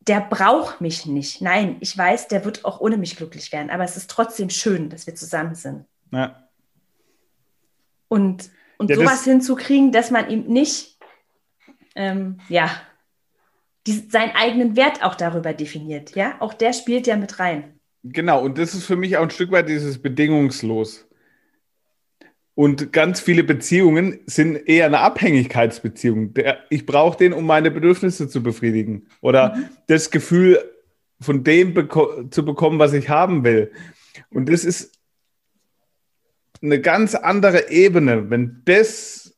der 0.00 0.22
braucht 0.22 0.80
mich 0.80 1.04
nicht. 1.04 1.42
Nein, 1.42 1.76
ich 1.80 1.96
weiß, 1.96 2.28
der 2.28 2.46
wird 2.46 2.64
auch 2.64 2.80
ohne 2.80 2.96
mich 2.96 3.16
glücklich 3.16 3.52
werden, 3.52 3.68
aber 3.68 3.84
es 3.84 3.98
ist 3.98 4.10
trotzdem 4.10 4.48
schön, 4.48 4.88
dass 4.88 5.06
wir 5.06 5.14
zusammen 5.14 5.54
sind. 5.54 5.84
Ja. 6.10 6.48
Und, 8.08 8.50
und 8.78 8.88
ja, 8.88 8.96
sowas 8.96 9.24
hinzukriegen, 9.24 9.92
dass 9.92 10.10
man 10.10 10.30
ihm 10.30 10.46
nicht, 10.46 10.98
ähm, 11.94 12.40
ja, 12.48 12.70
die, 13.86 14.08
seinen 14.08 14.34
eigenen 14.34 14.74
Wert 14.74 15.04
auch 15.04 15.16
darüber 15.16 15.52
definiert. 15.52 16.16
Ja, 16.16 16.36
auch 16.40 16.54
der 16.54 16.72
spielt 16.72 17.06
ja 17.06 17.16
mit 17.16 17.38
rein. 17.38 17.78
Genau, 18.04 18.42
und 18.42 18.58
das 18.58 18.74
ist 18.74 18.84
für 18.84 18.96
mich 18.96 19.16
auch 19.16 19.22
ein 19.22 19.30
Stück 19.30 19.52
weit 19.52 19.68
dieses 19.68 19.98
bedingungslos. 19.98 21.06
Und 22.54 22.92
ganz 22.92 23.20
viele 23.20 23.44
Beziehungen 23.44 24.20
sind 24.26 24.56
eher 24.68 24.86
eine 24.86 25.00
Abhängigkeitsbeziehung. 25.00 26.34
ich 26.68 26.84
brauche 26.84 27.16
den, 27.16 27.32
um 27.32 27.46
meine 27.46 27.70
Bedürfnisse 27.70 28.28
zu 28.28 28.42
befriedigen. 28.42 29.06
Oder 29.20 29.56
mhm. 29.56 29.68
das 29.86 30.10
Gefühl 30.10 30.58
von 31.20 31.44
dem 31.44 31.72
beko 31.72 32.24
zu 32.28 32.44
bekommen, 32.44 32.78
was 32.78 32.92
ich 32.92 33.08
haben 33.08 33.44
will. 33.44 33.72
Und 34.30 34.48
das 34.48 34.64
ist 34.64 34.98
eine 36.60 36.80
ganz 36.80 37.14
andere 37.14 37.70
Ebene, 37.70 38.28
wenn 38.30 38.62
das 38.64 39.34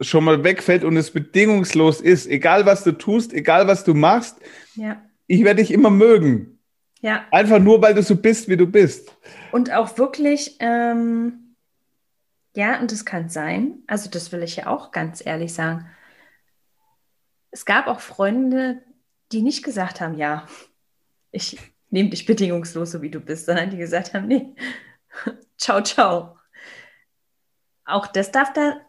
schon 0.00 0.24
mal 0.24 0.42
wegfällt 0.42 0.82
und 0.82 0.96
es 0.96 1.10
bedingungslos 1.12 2.00
ist, 2.00 2.26
egal 2.26 2.66
was 2.66 2.82
du 2.82 2.92
tust, 2.92 3.32
egal 3.32 3.68
was 3.68 3.84
du 3.84 3.94
machst, 3.94 4.38
ja. 4.74 5.00
ich 5.26 5.44
werde 5.44 5.62
dich 5.62 5.70
immer 5.70 5.90
mögen. 5.90 6.53
Ja. 7.04 7.26
Einfach 7.30 7.58
nur, 7.58 7.82
weil 7.82 7.92
du 7.92 8.02
so 8.02 8.16
bist, 8.16 8.48
wie 8.48 8.56
du 8.56 8.66
bist. 8.66 9.14
Und 9.52 9.70
auch 9.70 9.98
wirklich, 9.98 10.56
ähm, 10.60 11.54
ja, 12.56 12.80
und 12.80 12.90
das 12.92 13.04
kann 13.04 13.28
sein, 13.28 13.82
also 13.86 14.08
das 14.08 14.32
will 14.32 14.42
ich 14.42 14.56
ja 14.56 14.68
auch 14.68 14.90
ganz 14.90 15.24
ehrlich 15.24 15.52
sagen. 15.52 15.86
Es 17.50 17.66
gab 17.66 17.88
auch 17.88 18.00
Freunde, 18.00 18.82
die 19.32 19.42
nicht 19.42 19.62
gesagt 19.62 20.00
haben, 20.00 20.14
ja, 20.14 20.46
ich 21.30 21.58
nehmen 21.90 22.08
dich 22.08 22.24
bedingungslos, 22.24 22.92
so 22.92 23.02
wie 23.02 23.10
du 23.10 23.20
bist, 23.20 23.44
sondern 23.44 23.68
die 23.68 23.76
gesagt 23.76 24.14
haben, 24.14 24.26
nee, 24.26 24.54
ciao, 25.58 25.82
ciao. 25.82 26.38
Auch 27.84 28.06
das 28.06 28.32
darf 28.32 28.54
da, 28.54 28.80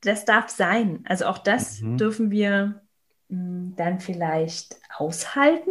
das 0.00 0.24
darf 0.24 0.48
sein. 0.48 1.04
Also 1.06 1.26
auch 1.26 1.38
das 1.38 1.80
mhm. 1.80 1.96
dürfen 1.96 2.32
wir 2.32 2.82
mh, 3.28 3.38
hm, 3.38 3.76
dann 3.76 4.00
vielleicht 4.00 4.80
aushalten 4.98 5.70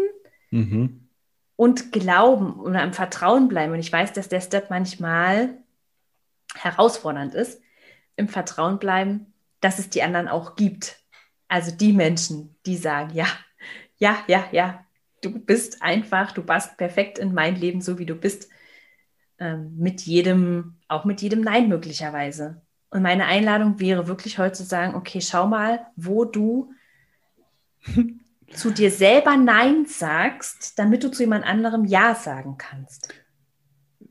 mhm. 0.56 1.10
und 1.56 1.92
glauben 1.92 2.60
oder 2.60 2.84
im 2.84 2.94
Vertrauen 2.94 3.48
bleiben. 3.48 3.74
Und 3.74 3.80
ich 3.80 3.92
weiß, 3.92 4.14
dass 4.14 4.30
der 4.30 4.42
Step 4.42 4.70
manchmal 4.70 5.58
herausfordernd 6.56 7.34
ist, 7.34 7.62
im 8.16 8.28
Vertrauen 8.28 8.80
bleiben, 8.80 9.34
dass 9.60 9.80
es 9.80 9.90
die 9.90 10.04
anderen 10.04 10.28
auch 10.28 10.56
gibt. 10.56 10.98
Also 11.48 11.72
die 11.72 11.94
Menschen, 11.94 12.56
die 12.66 12.78
sagen, 12.78 13.14
ja, 13.14 13.28
ja, 13.98 14.18
ja, 14.28 14.46
ja, 14.52 14.86
du 15.22 15.32
bist 15.32 15.82
einfach, 15.82 16.32
du 16.32 16.44
passt 16.44 16.78
perfekt 16.78 17.20
in 17.20 17.34
mein 17.34 17.56
Leben, 17.56 17.82
so 17.82 17.98
wie 17.98 18.06
du 18.06 18.16
bist. 18.16 18.50
Ähm, 19.38 19.76
mit 19.78 20.02
jedem, 20.02 20.78
auch 20.88 21.04
mit 21.04 21.22
jedem 21.22 21.42
Nein 21.42 21.68
möglicherweise. 21.68 22.62
Und 22.90 23.02
meine 23.02 23.26
Einladung 23.26 23.80
wäre 23.80 24.08
wirklich 24.08 24.38
heute 24.38 24.54
zu 24.54 24.64
sagen, 24.64 24.96
okay, 24.96 25.20
schau 25.20 25.48
mal, 25.48 25.88
wo 25.98 26.24
du 26.24 26.74
zu 28.56 28.72
dir 28.72 28.92
selber 28.92 29.38
Nein 29.38 29.86
sagst, 29.86 30.78
damit 30.80 31.04
du 31.04 31.10
zu 31.10 31.24
jemand 31.24 31.46
anderem 31.46 31.86
Ja 31.86 32.16
sagen 32.16 32.58
kannst. 32.58 33.14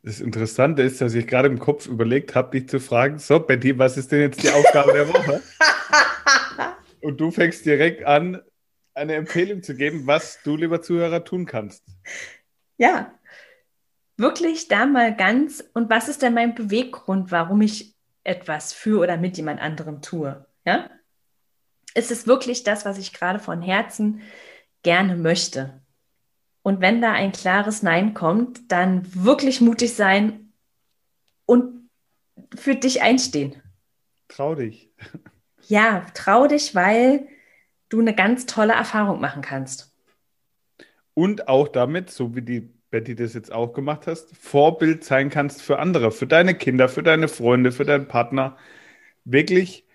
Das 0.03 0.21
Interessante 0.21 0.83
ist, 0.83 1.01
dass 1.01 1.15
ich 1.15 1.27
gerade 1.27 1.49
im 1.49 1.59
Kopf 1.59 1.87
überlegt 1.87 2.35
habe, 2.35 2.59
dich 2.59 2.69
zu 2.69 2.79
fragen, 2.79 3.19
so 3.19 3.41
Betty, 3.41 3.79
was 3.79 3.97
ist 3.97 4.13
denn 4.13 4.21
jetzt 4.21 4.43
die 4.43 4.51
Aufgabe 4.51 4.93
der 4.93 5.09
Woche? 5.09 5.43
Und 7.01 7.21
du 7.21 7.31
fängst 7.31 7.65
direkt 7.65 8.05
an, 8.05 8.41
eine 8.95 9.15
Empfehlung 9.15 9.63
zu 9.63 9.75
geben, 9.75 10.07
was 10.07 10.41
du, 10.43 10.57
lieber 10.57 10.83
Zuhörer, 10.83 11.25
tun 11.25 11.47
kannst. 11.47 11.85
Ja, 12.77 13.13
wirklich 14.17 14.69
da 14.69 14.87
mal 14.87 15.15
ganz, 15.17 15.65
und 15.75 15.91
was 15.91 16.09
ist 16.09 16.23
denn 16.23 16.35
mein 16.35 16.55
Beweggrund, 16.55 17.33
warum 17.33 17.61
ich 17.63 17.95
etwas 18.23 18.73
für 18.73 19.01
oder 19.01 19.17
mit 19.17 19.37
jemand 19.37 19.61
anderem 19.61 20.01
tue? 20.01 20.47
Ja? 20.65 20.91
Ist 21.95 22.11
es 22.11 22.27
wirklich 22.27 22.65
das, 22.65 22.85
was 22.85 22.99
ich 22.99 23.13
gerade 23.13 23.39
von 23.39 23.63
Herzen 23.63 24.21
gerne 24.83 25.17
möchte? 25.17 25.81
Und 26.63 26.81
wenn 26.81 27.01
da 27.01 27.13
ein 27.13 27.33
klares 27.33 27.83
Nein 27.83 28.15
kommt, 28.15 28.73
dann 28.73 29.03
wirklich 29.15 29.61
mutig 29.61 29.95
sein 29.95 30.53
und 31.47 31.89
für 32.57 32.75
dich 32.75 33.03
einstehen. 33.03 33.63
Trau 34.29 34.55
dich. 34.55 34.91
Ja, 35.67 36.05
trau 36.13 36.47
dich, 36.47 36.75
weil 36.75 37.27
du 37.89 37.99
eine 37.99 38.15
ganz 38.15 38.45
tolle 38.45 38.75
Erfahrung 38.75 39.19
machen 39.19 39.41
kannst. 39.41 39.95
Und 41.15 41.49
auch 41.49 41.69
damit, 41.69 42.11
so 42.11 42.37
wie 42.37 42.43
die 42.43 42.61
Betty 42.91 43.15
das 43.15 43.33
jetzt 43.33 43.51
auch 43.51 43.73
gemacht 43.73 44.07
hast, 44.07 44.37
Vorbild 44.37 45.05
sein 45.05 45.31
kannst 45.31 45.63
für 45.63 45.79
andere, 45.79 46.13
für 46.13 46.27
deine 46.27 46.55
Kinder, 46.55 46.91
für 46.91 47.03
deine 47.03 47.29
Freunde, 47.29 47.73
für 47.73 47.87
deinen 47.87 48.09
Partner, 48.09 48.59
wirklich 49.25 49.87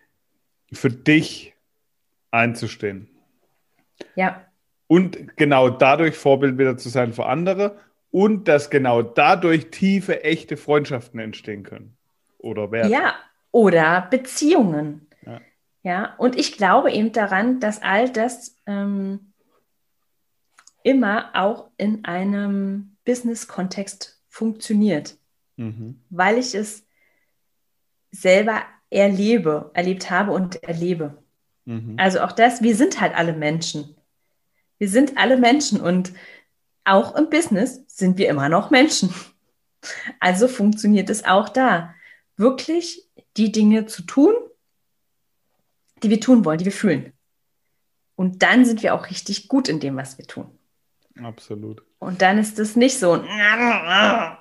für 0.73 0.89
dich 0.89 1.55
einzustehen. 2.31 3.09
Ja 4.15 4.45
und 4.89 5.37
genau 5.37 5.69
dadurch 5.69 6.17
Vorbild 6.17 6.57
wieder 6.57 6.75
zu 6.75 6.89
sein 6.89 7.13
für 7.13 7.27
andere 7.27 7.77
und 8.09 8.47
dass 8.47 8.71
genau 8.71 9.03
dadurch 9.03 9.69
tiefe, 9.69 10.23
echte 10.23 10.57
Freundschaften 10.57 11.19
entstehen 11.19 11.61
können 11.61 11.95
oder 12.39 12.71
werden. 12.71 12.91
Ja, 12.91 13.13
oder 13.51 14.07
Beziehungen. 14.09 15.07
Ja, 15.25 15.41
ja 15.83 16.15
und 16.17 16.35
ich 16.35 16.57
glaube 16.57 16.91
eben 16.91 17.11
daran, 17.11 17.59
dass 17.59 17.83
all 17.83 18.09
das 18.09 18.57
ähm, 18.65 19.31
immer 20.81 21.29
auch 21.35 21.69
in 21.77 22.03
einem 22.05 22.97
Business-Kontext 23.05 24.19
funktioniert, 24.27 25.17
mhm. 25.55 26.01
weil 26.09 26.39
ich 26.39 26.55
es 26.55 26.83
selber 28.09 28.63
erlebe, 28.89 29.69
erlebt 29.75 30.09
habe 30.09 30.31
und 30.31 30.63
erlebe. 30.63 31.21
Mhm. 31.69 31.95
Also 31.97 32.21
auch 32.21 32.31
das, 32.31 32.63
wir 32.63 32.75
sind 32.75 32.99
halt 32.99 33.15
alle 33.15 33.33
Menschen. 33.33 33.95
Wir 34.79 34.89
sind 34.89 35.17
alle 35.17 35.37
Menschen 35.37 35.79
und 35.79 36.13
auch 36.83 37.15
im 37.15 37.29
Business 37.29 37.83
sind 37.87 38.17
wir 38.17 38.27
immer 38.27 38.49
noch 38.49 38.71
Menschen. 38.71 39.13
Also 40.19 40.47
funktioniert 40.47 41.09
es 41.09 41.23
auch 41.23 41.47
da, 41.47 41.93
wirklich 42.37 43.07
die 43.37 43.51
Dinge 43.51 43.85
zu 43.85 44.01
tun, 44.01 44.33
die 46.01 46.09
wir 46.09 46.19
tun 46.19 46.43
wollen, 46.43 46.57
die 46.57 46.65
wir 46.65 46.71
fühlen. 46.71 47.13
Und 48.15 48.41
dann 48.41 48.65
sind 48.65 48.81
wir 48.81 48.95
auch 48.95 49.09
richtig 49.09 49.47
gut 49.47 49.69
in 49.69 49.79
dem, 49.79 49.95
was 49.95 50.17
wir 50.17 50.25
tun. 50.25 50.49
Absolut. 51.21 51.83
Und 51.99 52.21
dann 52.21 52.39
ist 52.39 52.57
es 52.57 52.75
nicht 52.75 52.97
so. 52.97 53.15
ja, 53.15 54.37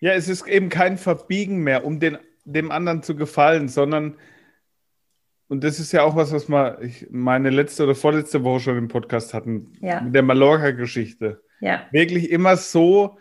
es 0.00 0.28
ist 0.28 0.46
eben 0.46 0.68
kein 0.68 0.98
Verbiegen 0.98 1.58
mehr, 1.62 1.84
um 1.84 2.00
den, 2.00 2.18
dem 2.44 2.70
anderen 2.70 3.02
zu 3.02 3.14
gefallen, 3.14 3.68
sondern 3.68 4.18
und 5.48 5.64
das 5.64 5.80
ist 5.80 5.92
ja 5.92 6.02
auch 6.02 6.14
was, 6.14 6.32
was 6.32 6.48
wir 6.48 6.80
ich, 6.82 7.06
meine 7.10 7.50
letzte 7.50 7.84
oder 7.84 7.94
vorletzte 7.94 8.44
Woche 8.44 8.60
schon 8.60 8.78
im 8.78 8.88
Podcast 8.88 9.32
hatten, 9.32 9.72
ja. 9.80 10.00
mit 10.00 10.14
der 10.14 10.22
Mallorca-Geschichte. 10.22 11.42
Ja. 11.60 11.86
Wirklich 11.90 12.30
immer 12.30 12.56
so, 12.56 13.18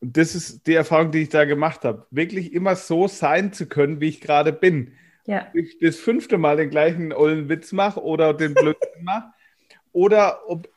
das 0.00 0.34
ist 0.34 0.66
die 0.66 0.74
Erfahrung, 0.74 1.12
die 1.12 1.22
ich 1.22 1.28
da 1.28 1.44
gemacht 1.44 1.84
habe, 1.84 2.06
wirklich 2.10 2.52
immer 2.52 2.74
so 2.74 3.06
sein 3.06 3.52
zu 3.52 3.66
können, 3.66 4.00
wie 4.00 4.08
ich 4.08 4.20
gerade 4.20 4.52
bin. 4.52 4.92
Ja. 5.26 5.46
Ich 5.54 5.78
das 5.78 5.96
fünfte 5.96 6.38
Mal 6.38 6.56
den 6.56 6.70
gleichen 6.70 7.12
ollen 7.12 7.48
Witz 7.48 7.72
mache 7.72 8.02
oder 8.02 8.34
den 8.34 8.54
Blödsinn 8.54 9.04
mache. 9.04 9.28
Oder 9.92 10.48
ob 10.48 10.68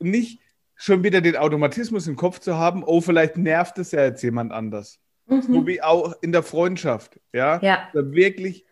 nicht 0.00 0.40
schon 0.74 1.04
wieder 1.04 1.20
den 1.20 1.36
Automatismus 1.36 2.08
im 2.08 2.16
Kopf 2.16 2.40
zu 2.40 2.56
haben, 2.56 2.82
oh, 2.82 3.00
vielleicht 3.00 3.36
nervt 3.36 3.78
es 3.78 3.92
ja 3.92 4.04
jetzt 4.04 4.22
jemand 4.22 4.52
anders. 4.52 4.98
Mhm. 5.26 5.42
So 5.42 5.66
wie 5.66 5.82
auch 5.82 6.14
in 6.22 6.32
der 6.32 6.42
Freundschaft. 6.42 7.20
Ja. 7.32 7.60
ja. 7.60 7.88
Da 7.92 8.10
wirklich 8.12 8.64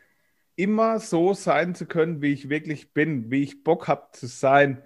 immer 0.59 0.99
so 0.99 1.35
sein 1.35 1.77
zu 1.77 1.87
können, 1.87 2.21
wie 2.21 2.33
ich 2.33 2.49
wirklich 2.51 2.93
bin, 2.93 3.31
wie 3.31 3.45
ich 3.45 3.63
Bock 3.63 3.87
habe 3.87 4.09
zu 4.13 4.27
sein 4.27 4.83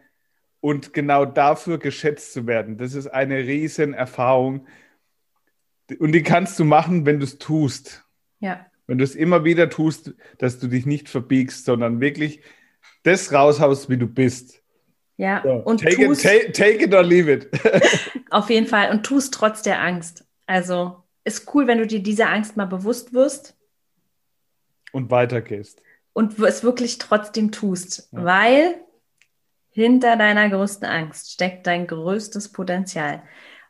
und 0.61 0.93
genau 0.93 1.25
dafür 1.25 1.79
geschätzt 1.79 2.35
zu 2.35 2.47
werden. 2.47 2.77
Das 2.77 2.95
ist 2.95 3.07
eine 3.07 3.39
riesen 3.39 3.95
Erfahrung 3.95 4.67
und 5.99 6.13
die 6.13 6.23
kannst 6.23 6.59
du 6.59 6.65
machen, 6.65 7.07
wenn 7.07 7.21
du 7.21 7.25
es 7.25 7.39
tust. 7.39 8.05
Ja. 8.41 8.67
Wenn 8.87 8.99
du 8.99 9.05
es 9.05 9.15
immer 9.15 9.45
wieder 9.45 9.71
tust, 9.71 10.15
dass 10.37 10.59
du 10.59 10.69
dich 10.69 10.85
nicht 10.85 11.09
verbiegst, 11.09 11.65
sondern 11.65 12.01
wirklich 12.01 12.43
das 13.03 13.33
raushaust, 13.33 13.89
wie 13.89 13.97
du 13.97 14.07
bist. 14.07 14.63
Ja, 15.17 15.41
so, 15.43 15.53
und 15.53 15.81
take, 15.81 16.05
tust, 16.05 16.25
it, 16.25 16.31
take, 16.31 16.53
take 16.53 16.85
it 16.85 16.95
or 16.95 17.03
leave 17.03 17.33
it. 17.33 17.49
auf 18.31 18.51
jeden 18.51 18.67
Fall 18.67 18.91
und 18.91 19.05
tust 19.05 19.33
trotz 19.33 19.63
der 19.63 19.81
Angst. 19.81 20.27
Also 20.47 21.03
ist 21.25 21.55
cool, 21.55 21.67
wenn 21.67 21.79
du 21.79 21.87
dir 21.87 22.03
dieser 22.03 22.29
Angst 22.29 22.59
mal 22.59 22.67
bewusst 22.67 23.15
wirst 23.15 23.57
und 24.93 25.11
weitergehst. 25.11 25.83
Und 26.13 26.39
es 26.39 26.63
wirklich 26.63 26.99
trotzdem 26.99 27.51
tust, 27.51 28.09
ja. 28.13 28.25
weil 28.25 28.75
hinter 29.71 30.17
deiner 30.17 30.49
größten 30.51 30.87
Angst 30.87 31.33
steckt 31.33 31.67
dein 31.67 31.87
größtes 31.87 32.53
Potenzial. 32.53 33.23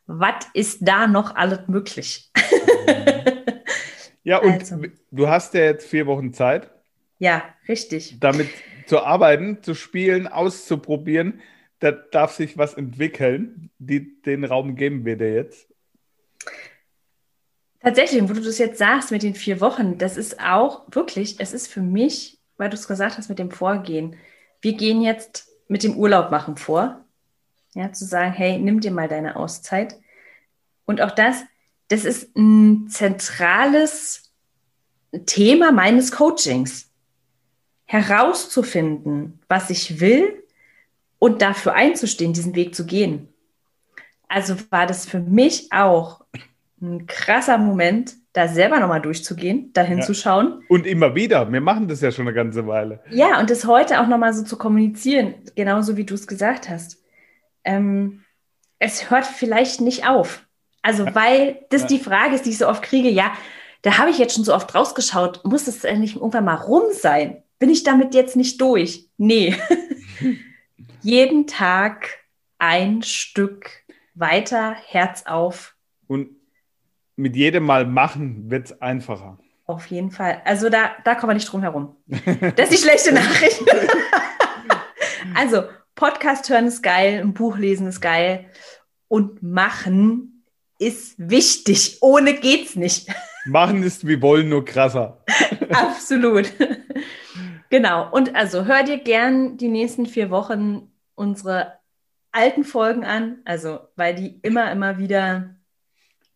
Was 0.07 0.47
ist 0.53 0.81
da 0.83 1.07
noch 1.07 1.37
alles 1.37 1.69
möglich? 1.69 2.31
ja, 4.25 4.39
und 4.39 4.53
also. 4.53 4.83
du 5.11 5.29
hast 5.29 5.55
ja 5.55 5.63
jetzt 5.63 5.89
vier 5.89 6.07
Wochen 6.07 6.33
Zeit. 6.33 6.71
Ja, 7.19 7.45
richtig. 7.69 8.19
Damit 8.19 8.49
zu 8.87 9.01
arbeiten, 9.01 9.63
zu 9.63 9.75
spielen, 9.75 10.27
auszuprobieren. 10.27 11.41
Da 11.79 11.93
darf 11.93 12.33
sich 12.33 12.59
was 12.59 12.75
entwickeln. 12.75 13.71
Die, 13.79 14.21
den 14.23 14.45
Raum 14.45 14.75
geben 14.75 15.05
wir 15.05 15.17
dir 15.17 15.33
jetzt. 15.33 15.72
Tatsächlich, 17.83 18.23
wo 18.23 18.33
du 18.33 18.41
das 18.41 18.59
jetzt 18.59 18.79
sagst 18.79 19.11
mit 19.11 19.25
den 19.25 19.35
vier 19.35 19.61
Wochen, 19.61 19.99
das 19.99 20.17
ist 20.17 20.41
auch 20.41 20.83
wirklich, 20.91 21.41
es 21.41 21.53
ist 21.53 21.67
für 21.67 21.81
mich, 21.81 22.39
weil 22.57 22.71
du 22.71 22.77
es 22.77 22.87
gesagt 22.87 23.19
hast 23.19 23.29
mit 23.29 23.41
dem 23.41 23.51
Vorgehen, 23.51 24.17
wir 24.61 24.75
gehen 24.75 25.03
jetzt 25.03 25.49
mit 25.67 25.83
dem 25.83 25.97
Urlaub 25.97 26.31
machen 26.31 26.57
vor, 26.57 27.05
ja, 27.75 27.93
zu 27.93 28.05
sagen, 28.05 28.33
hey, 28.33 28.59
nimm 28.59 28.81
dir 28.81 28.93
mal 28.93 29.09
deine 29.09 29.35
Auszeit. 29.35 29.97
Und 30.85 31.01
auch 31.01 31.11
das, 31.11 31.43
das 31.89 32.05
ist 32.05 32.37
ein 32.37 32.89
zentrales 32.89 34.33
Thema 35.27 35.73
meines 35.73 36.13
Coachings. 36.13 36.89
Herauszufinden, 37.85 39.41
was 39.49 39.71
ich 39.71 40.01
will 40.01 40.45
und 41.19 41.43
dafür 41.43 41.75
einzustehen, 41.75 42.33
diesen 42.33 42.55
Weg 42.55 42.75
zu 42.75 42.87
gehen. 42.87 43.29
Also 44.29 44.57
war 44.71 44.87
das 44.87 45.05
für 45.05 45.21
mich 45.21 45.73
auch 45.73 46.25
ein 46.83 47.07
krasser 47.07 47.59
Moment, 47.59 48.15
da 48.33 48.49
selber 48.49 48.81
nochmal 48.81 49.01
durchzugehen, 49.01 49.73
dahin 49.73 49.99
ja. 49.99 50.05
zu 50.05 50.15
schauen. 50.15 50.63
Und 50.69 50.87
immer 50.87 51.15
wieder. 51.15 51.51
Wir 51.53 51.61
machen 51.61 51.89
das 51.89 52.01
ja 52.01 52.11
schon 52.11 52.27
eine 52.27 52.35
ganze 52.35 52.67
Weile. 52.67 53.01
Ja, 53.11 53.39
und 53.41 53.51
das 53.51 53.67
heute 53.67 54.01
auch 54.01 54.09
nochmal 54.09 54.33
so 54.35 54.43
zu 54.43 54.57
kommunizieren, 54.57 55.35
genauso 55.55 55.97
wie 55.97 56.05
du 56.05 56.15
es 56.15 56.27
gesagt 56.27 56.69
hast. 56.69 57.03
Ähm, 57.65 58.25
es 58.79 59.11
hört 59.11 59.27
vielleicht 59.27 59.81
nicht 59.81 60.07
auf. 60.09 60.47
Also, 60.83 61.05
ja. 61.05 61.15
weil 61.15 61.65
das 61.71 61.83
ja. 61.83 61.89
die 61.89 61.99
Frage 61.99 62.35
ist, 62.35 62.47
die 62.47 62.51
ich 62.51 62.59
so 62.59 62.69
oft 62.69 62.83
kriege, 62.83 63.09
ja, 63.09 63.33
da 63.83 63.99
habe 63.99 64.11
ich 64.11 64.19
jetzt 64.19 64.35
schon 64.35 64.45
so 64.45 64.55
oft 64.55 64.75
rausgeschaut, 64.75 65.45
muss 65.45 65.67
es 65.69 65.85
endlich 65.85 66.17
irgendwann 66.17 66.45
mal 66.45 66.55
rum 66.55 66.85
sein? 66.93 67.43
Bin 67.59 67.71
ich 67.71 67.85
damit 67.85 68.15
jetzt 68.15 68.37
nicht 68.37 68.61
durch? 68.61 69.09
Nee. 69.19 69.55
Jeden 71.03 71.47
Tag 71.47 72.09
ein 72.59 73.03
Stück 73.03 73.71
weiter, 74.15 74.75
Herz 74.87 75.25
auf. 75.27 75.77
Und 76.07 76.31
mit 77.17 77.37
jedem 77.37 77.65
Mal 77.65 77.87
machen 77.87 78.51
wird 78.51 78.67
es 78.67 78.83
einfacher. 78.83 79.39
Auf 79.67 79.87
jeden 79.87 80.11
Fall. 80.11 80.43
Also 80.45 80.69
da, 80.69 80.91
da 81.05 81.15
kommen 81.15 81.31
wir 81.31 81.35
nicht 81.35 81.51
drum 81.51 81.63
herum. 81.63 81.97
Das 82.57 82.71
ist 82.71 82.73
die 82.73 82.89
schlechte 82.89 83.13
Nachricht. 83.15 83.63
also, 85.35 85.65
Podcast 85.95 86.49
hören 86.51 86.67
ist 86.67 86.83
geil, 86.83 87.21
ein 87.21 87.33
Buch 87.33 87.57
lesen 87.59 87.87
ist 87.87 88.01
geil. 88.01 88.47
Und 89.09 89.43
machen 89.43 90.45
ist 90.79 91.15
wichtig. 91.19 91.99
Ohne 92.01 92.35
geht's 92.35 92.77
nicht. 92.77 93.09
Machen 93.45 93.83
ist 93.83 94.07
wie 94.07 94.21
wollen, 94.21 94.49
nur 94.49 94.65
krasser. 94.65 95.23
Absolut. 95.71 96.53
Genau. 97.71 98.11
Und 98.11 98.35
also 98.35 98.65
hör 98.65 98.83
dir 98.83 98.99
gern 98.99 99.57
die 99.57 99.69
nächsten 99.69 100.07
vier 100.07 100.31
Wochen 100.31 100.91
unsere 101.15 101.79
alten 102.33 102.65
Folgen 102.65 103.05
an, 103.05 103.39
also 103.45 103.81
weil 103.95 104.15
die 104.15 104.41
immer, 104.43 104.73
immer 104.73 104.99
wieder 104.99 105.55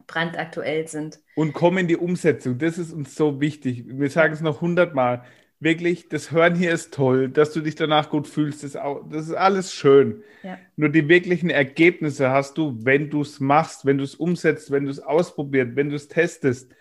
brandaktuell 0.07 0.87
sind. 0.89 1.21
Und 1.35 1.53
komm 1.53 1.79
in 1.79 1.89
die 1.89 1.97
Umsetzung. 1.97 2.59
Das 2.59 2.79
ist 2.79 2.93
uns 2.93 3.15
so 3.15 3.41
wichtig. 3.41 3.85
Wir 3.87 4.11
sagen 4.11 4.33
es 4.33 4.41
noch 4.41 4.61
hundertmal. 4.61 5.25
Wirklich, 5.59 6.09
das 6.09 6.31
Hören 6.31 6.55
hier 6.55 6.71
ist 6.73 6.93
toll, 6.93 7.31
dass 7.31 7.53
du 7.53 7.61
dich 7.61 7.75
danach 7.75 8.11
gut 8.11 8.29
fühlst. 8.29 8.63
Das 8.63 8.71
ist, 8.71 8.77
auch, 8.77 9.09
das 9.11 9.29
ist 9.29 9.35
alles 9.35 9.73
schön. 9.73 10.23
Ja. 10.43 10.59
Nur 10.77 10.91
die 10.91 11.09
wirklichen 11.09 11.49
Ergebnisse 11.49 12.31
hast 12.31 12.59
du, 12.59 12.85
wenn 12.85 13.09
du 13.09 13.23
es 13.23 13.41
machst, 13.41 13.87
wenn 13.87 13.99
du 13.99 14.05
es 14.05 14.15
umsetzt, 14.15 14.71
wenn 14.71 14.85
du 14.85 14.91
es 14.91 15.01
ausprobierst, 15.01 15.75
wenn 15.75 15.89
du 15.89 15.97
es 15.97 16.09
testest. 16.09 16.73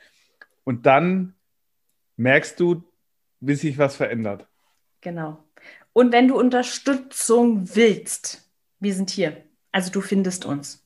Und 0.65 0.85
dann 0.85 1.35
merkst 2.17 2.59
du, 2.59 2.83
wie 3.39 3.55
sich 3.55 3.77
was 3.77 3.95
verändert. 3.95 4.45
Genau. 5.01 5.43
Und 5.93 6.11
wenn 6.11 6.27
du 6.27 6.37
Unterstützung 6.37 7.75
willst, 7.75 8.49
wir 8.79 8.93
sind 8.93 9.09
hier. 9.09 9.37
Also 9.71 9.91
du 9.91 10.01
findest 10.01 10.45
uns. 10.45 10.84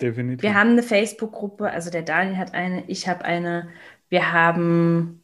Definitiv. 0.00 0.42
Wir 0.42 0.54
haben 0.54 0.70
eine 0.70 0.82
Facebook-Gruppe, 0.82 1.70
also 1.70 1.90
der 1.90 2.02
Daniel 2.02 2.36
hat 2.36 2.54
eine, 2.54 2.84
ich 2.86 3.08
habe 3.08 3.24
eine. 3.24 3.68
Wir 4.08 4.32
haben 4.32 5.22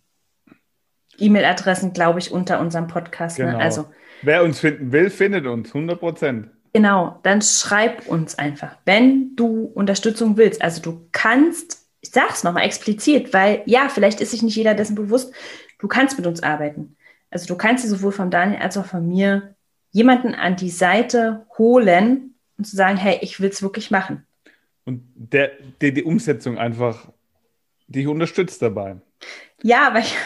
E-Mail-Adressen, 1.18 1.92
glaube 1.92 2.18
ich, 2.18 2.32
unter 2.32 2.58
unserem 2.60 2.88
Podcast. 2.88 3.38
Ne? 3.38 3.46
Genau. 3.46 3.58
Ne? 3.58 3.64
Also, 3.64 3.86
Wer 4.22 4.44
uns 4.44 4.60
finden 4.60 4.92
will, 4.92 5.10
findet 5.10 5.46
uns, 5.46 5.68
100 5.68 5.98
Prozent. 5.98 6.48
Genau, 6.72 7.18
dann 7.22 7.42
schreib 7.42 8.06
uns 8.08 8.38
einfach, 8.38 8.76
wenn 8.86 9.36
du 9.36 9.64
Unterstützung 9.74 10.36
willst. 10.38 10.62
Also 10.62 10.80
du 10.80 11.06
kannst, 11.12 11.86
ich 12.00 12.10
sage 12.10 12.28
es 12.30 12.44
nochmal 12.44 12.64
explizit, 12.64 13.34
weil 13.34 13.62
ja, 13.66 13.88
vielleicht 13.90 14.20
ist 14.20 14.30
sich 14.30 14.42
nicht 14.42 14.56
jeder 14.56 14.74
dessen 14.74 14.94
bewusst, 14.94 15.34
du 15.78 15.88
kannst 15.88 16.16
mit 16.16 16.26
uns 16.26 16.42
arbeiten. 16.42 16.96
Also 17.30 17.46
du 17.46 17.56
kannst 17.56 17.84
dir 17.84 17.88
sowohl 17.88 18.12
von 18.12 18.30
Daniel 18.30 18.62
als 18.62 18.78
auch 18.78 18.86
von 18.86 19.06
mir 19.06 19.54
jemanden 19.90 20.34
an 20.34 20.56
die 20.56 20.70
Seite 20.70 21.44
holen 21.58 22.34
und 22.56 22.64
zu 22.64 22.74
sagen, 22.74 22.96
hey, 22.96 23.18
ich 23.20 23.40
will 23.40 23.50
es 23.50 23.62
wirklich 23.62 23.90
machen. 23.90 24.26
Und 24.84 25.02
der, 25.14 25.52
der 25.80 25.92
die 25.92 26.02
Umsetzung 26.02 26.58
einfach 26.58 27.08
dich 27.86 28.06
unterstützt 28.06 28.62
dabei. 28.62 28.96
Ja, 29.62 29.86
aber 29.86 30.00
ich, 30.00 30.16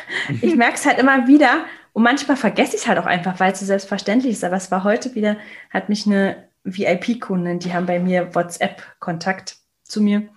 ich 0.40 0.56
merke 0.56 0.74
es 0.74 0.86
halt 0.86 0.98
immer 0.98 1.26
wieder 1.26 1.66
und 1.92 2.02
manchmal 2.02 2.36
vergesse 2.36 2.76
ich 2.76 2.82
es 2.82 2.88
halt 2.88 2.98
auch 2.98 3.06
einfach, 3.06 3.38
weil 3.40 3.52
es 3.52 3.60
so 3.60 3.66
selbstverständlich 3.66 4.32
ist. 4.32 4.44
Aber 4.44 4.56
es 4.56 4.70
war 4.70 4.84
heute 4.84 5.14
wieder, 5.14 5.36
hat 5.70 5.88
mich 5.88 6.06
eine 6.06 6.48
VIP-Kundin, 6.64 7.58
die 7.58 7.72
haben 7.72 7.86
bei 7.86 7.98
mir 7.98 8.34
WhatsApp-Kontakt 8.34 9.56
zu 9.82 10.02
mir 10.02 10.28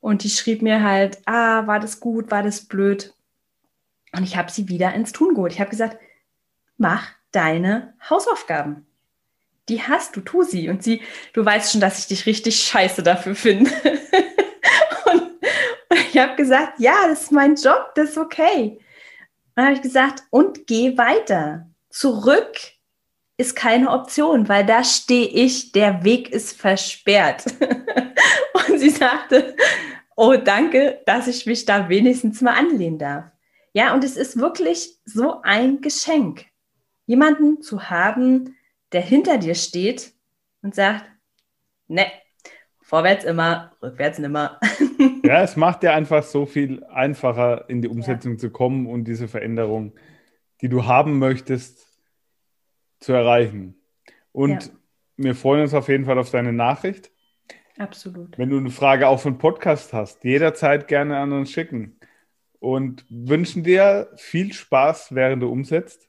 und 0.00 0.24
die 0.24 0.30
schrieb 0.30 0.62
mir 0.62 0.82
halt, 0.82 1.18
ah, 1.26 1.66
war 1.66 1.80
das 1.80 2.00
gut, 2.00 2.30
war 2.30 2.42
das 2.42 2.62
blöd? 2.62 3.14
Und 4.12 4.22
ich 4.22 4.36
habe 4.36 4.50
sie 4.50 4.68
wieder 4.68 4.94
ins 4.94 5.12
Tun 5.12 5.34
geholt. 5.34 5.52
Ich 5.52 5.60
habe 5.60 5.70
gesagt, 5.70 5.98
mach 6.78 7.06
deine 7.30 7.94
Hausaufgaben. 8.08 8.86
Die 9.68 9.82
hast 9.82 10.16
du, 10.16 10.20
tu 10.20 10.42
sie. 10.42 10.68
Und 10.68 10.82
sie, 10.82 11.02
du 11.32 11.44
weißt 11.44 11.72
schon, 11.72 11.80
dass 11.80 11.98
ich 11.98 12.06
dich 12.06 12.26
richtig 12.26 12.62
scheiße 12.62 13.02
dafür 13.02 13.34
finde. 13.34 13.70
und, 15.12 15.22
und 15.90 15.98
ich 16.10 16.18
habe 16.18 16.36
gesagt, 16.36 16.80
ja, 16.80 17.08
das 17.08 17.24
ist 17.24 17.32
mein 17.32 17.54
Job, 17.54 17.92
das 17.94 18.10
ist 18.10 18.18
okay. 18.18 18.78
Und 18.78 18.82
dann 19.56 19.66
habe 19.66 19.76
ich 19.76 19.82
gesagt, 19.82 20.22
und 20.30 20.66
geh 20.66 20.96
weiter. 20.96 21.68
Zurück 21.90 22.56
ist 23.36 23.54
keine 23.54 23.90
Option, 23.90 24.48
weil 24.48 24.66
da 24.66 24.82
stehe 24.82 25.28
ich, 25.28 25.72
der 25.72 26.04
Weg 26.04 26.30
ist 26.30 26.60
versperrt. 26.60 27.44
und 28.68 28.78
sie 28.78 28.90
sagte, 28.90 29.54
oh, 30.16 30.34
danke, 30.36 31.00
dass 31.06 31.28
ich 31.28 31.46
mich 31.46 31.64
da 31.64 31.88
wenigstens 31.88 32.40
mal 32.40 32.54
anlehnen 32.54 32.98
darf. 32.98 33.24
Ja, 33.72 33.94
und 33.94 34.02
es 34.02 34.16
ist 34.16 34.38
wirklich 34.38 34.98
so 35.04 35.40
ein 35.42 35.80
Geschenk 35.80 36.46
jemanden 37.06 37.62
zu 37.62 37.88
haben, 37.90 38.56
der 38.92 39.00
hinter 39.00 39.38
dir 39.38 39.54
steht 39.54 40.12
und 40.62 40.74
sagt, 40.74 41.04
ne, 41.86 42.06
vorwärts 42.82 43.24
immer, 43.24 43.72
rückwärts 43.82 44.18
nimmer. 44.18 44.58
ja, 45.24 45.42
es 45.42 45.56
macht 45.56 45.82
dir 45.82 45.92
einfach 45.92 46.22
so 46.22 46.46
viel 46.46 46.84
einfacher, 46.84 47.68
in 47.68 47.82
die 47.82 47.88
Umsetzung 47.88 48.32
ja. 48.32 48.38
zu 48.38 48.50
kommen 48.50 48.86
und 48.86 49.04
diese 49.04 49.28
Veränderung, 49.28 49.94
die 50.62 50.68
du 50.68 50.86
haben 50.86 51.18
möchtest, 51.18 51.86
zu 53.00 53.12
erreichen. 53.12 53.80
Und 54.32 54.66
ja. 54.66 54.72
wir 55.16 55.34
freuen 55.34 55.62
uns 55.62 55.74
auf 55.74 55.88
jeden 55.88 56.06
Fall 56.06 56.18
auf 56.18 56.30
deine 56.30 56.52
Nachricht. 56.52 57.10
Absolut. 57.78 58.36
Wenn 58.38 58.50
du 58.50 58.58
eine 58.58 58.70
Frage 58.70 59.06
auch 59.06 59.20
von 59.20 59.38
Podcast 59.38 59.92
hast, 59.92 60.24
jederzeit 60.24 60.88
gerne 60.88 61.18
an 61.18 61.32
uns 61.32 61.50
schicken. 61.50 61.94
Und 62.60 63.06
wünschen 63.08 63.62
dir 63.62 64.10
viel 64.16 64.52
Spaß, 64.52 65.14
während 65.14 65.44
du 65.44 65.48
umsetzt. 65.48 66.08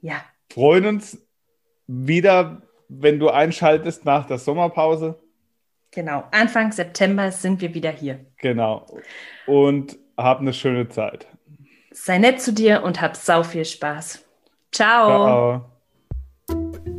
Ja. 0.00 0.24
Freuen 0.52 0.86
uns 0.86 1.25
wieder, 1.86 2.62
wenn 2.88 3.18
du 3.18 3.28
einschaltest 3.28 4.04
nach 4.04 4.26
der 4.26 4.38
Sommerpause. 4.38 5.18
Genau, 5.90 6.24
Anfang 6.30 6.72
September 6.72 7.30
sind 7.30 7.60
wir 7.60 7.72
wieder 7.74 7.90
hier. 7.90 8.20
Genau. 8.38 8.86
Und 9.46 9.98
hab 10.16 10.40
eine 10.40 10.52
schöne 10.52 10.88
Zeit. 10.88 11.26
Sei 11.92 12.18
nett 12.18 12.40
zu 12.40 12.52
dir 12.52 12.82
und 12.82 13.00
hab 13.00 13.16
sau 13.16 13.42
viel 13.42 13.64
Spaß. 13.64 14.24
Ciao. 14.72 15.08
Ciao. 15.08 15.70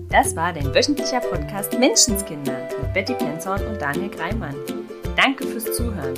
Das 0.09 0.35
war 0.35 0.53
dein 0.53 0.73
wöchentlicher 0.73 1.19
Podcast 1.19 1.77
Menschenskinder 1.77 2.69
mit 2.81 2.93
Betty 2.93 3.13
Penzorn 3.13 3.63
und 3.67 3.81
Daniel 3.81 4.09
Greimann. 4.09 4.55
Danke 5.15 5.45
fürs 5.45 5.75
Zuhören. 5.75 6.15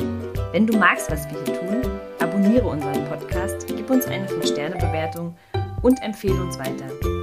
Wenn 0.52 0.68
du 0.68 0.78
magst, 0.78 1.12
was 1.12 1.28
wir 1.30 1.44
hier 1.44 1.60
tun, 1.60 1.82
abonniere 2.20 2.68
unseren 2.68 3.04
Podcast, 3.06 3.66
gib 3.68 3.90
uns 3.90 4.06
eine 4.06 4.28
5-Sterne-Bewertung 4.28 5.36
und 5.82 6.02
empfehle 6.04 6.42
uns 6.42 6.58
weiter. 6.60 7.19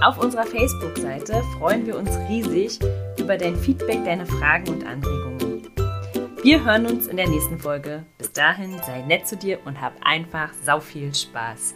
Auf 0.00 0.18
unserer 0.18 0.46
Facebook-Seite 0.46 1.42
freuen 1.58 1.84
wir 1.84 1.98
uns 1.98 2.10
riesig 2.28 2.78
über 3.18 3.36
dein 3.36 3.56
Feedback, 3.56 4.04
deine 4.04 4.26
Fragen 4.26 4.68
und 4.68 4.86
Anregungen. 4.86 5.68
Wir 6.44 6.64
hören 6.64 6.86
uns 6.86 7.08
in 7.08 7.16
der 7.16 7.28
nächsten 7.28 7.58
Folge. 7.58 8.04
Bis 8.16 8.32
dahin 8.32 8.78
sei 8.86 9.02
nett 9.02 9.26
zu 9.26 9.36
dir 9.36 9.58
und 9.64 9.80
hab 9.80 9.94
einfach 10.02 10.52
sau 10.62 10.78
viel 10.78 11.12
Spaß. 11.12 11.74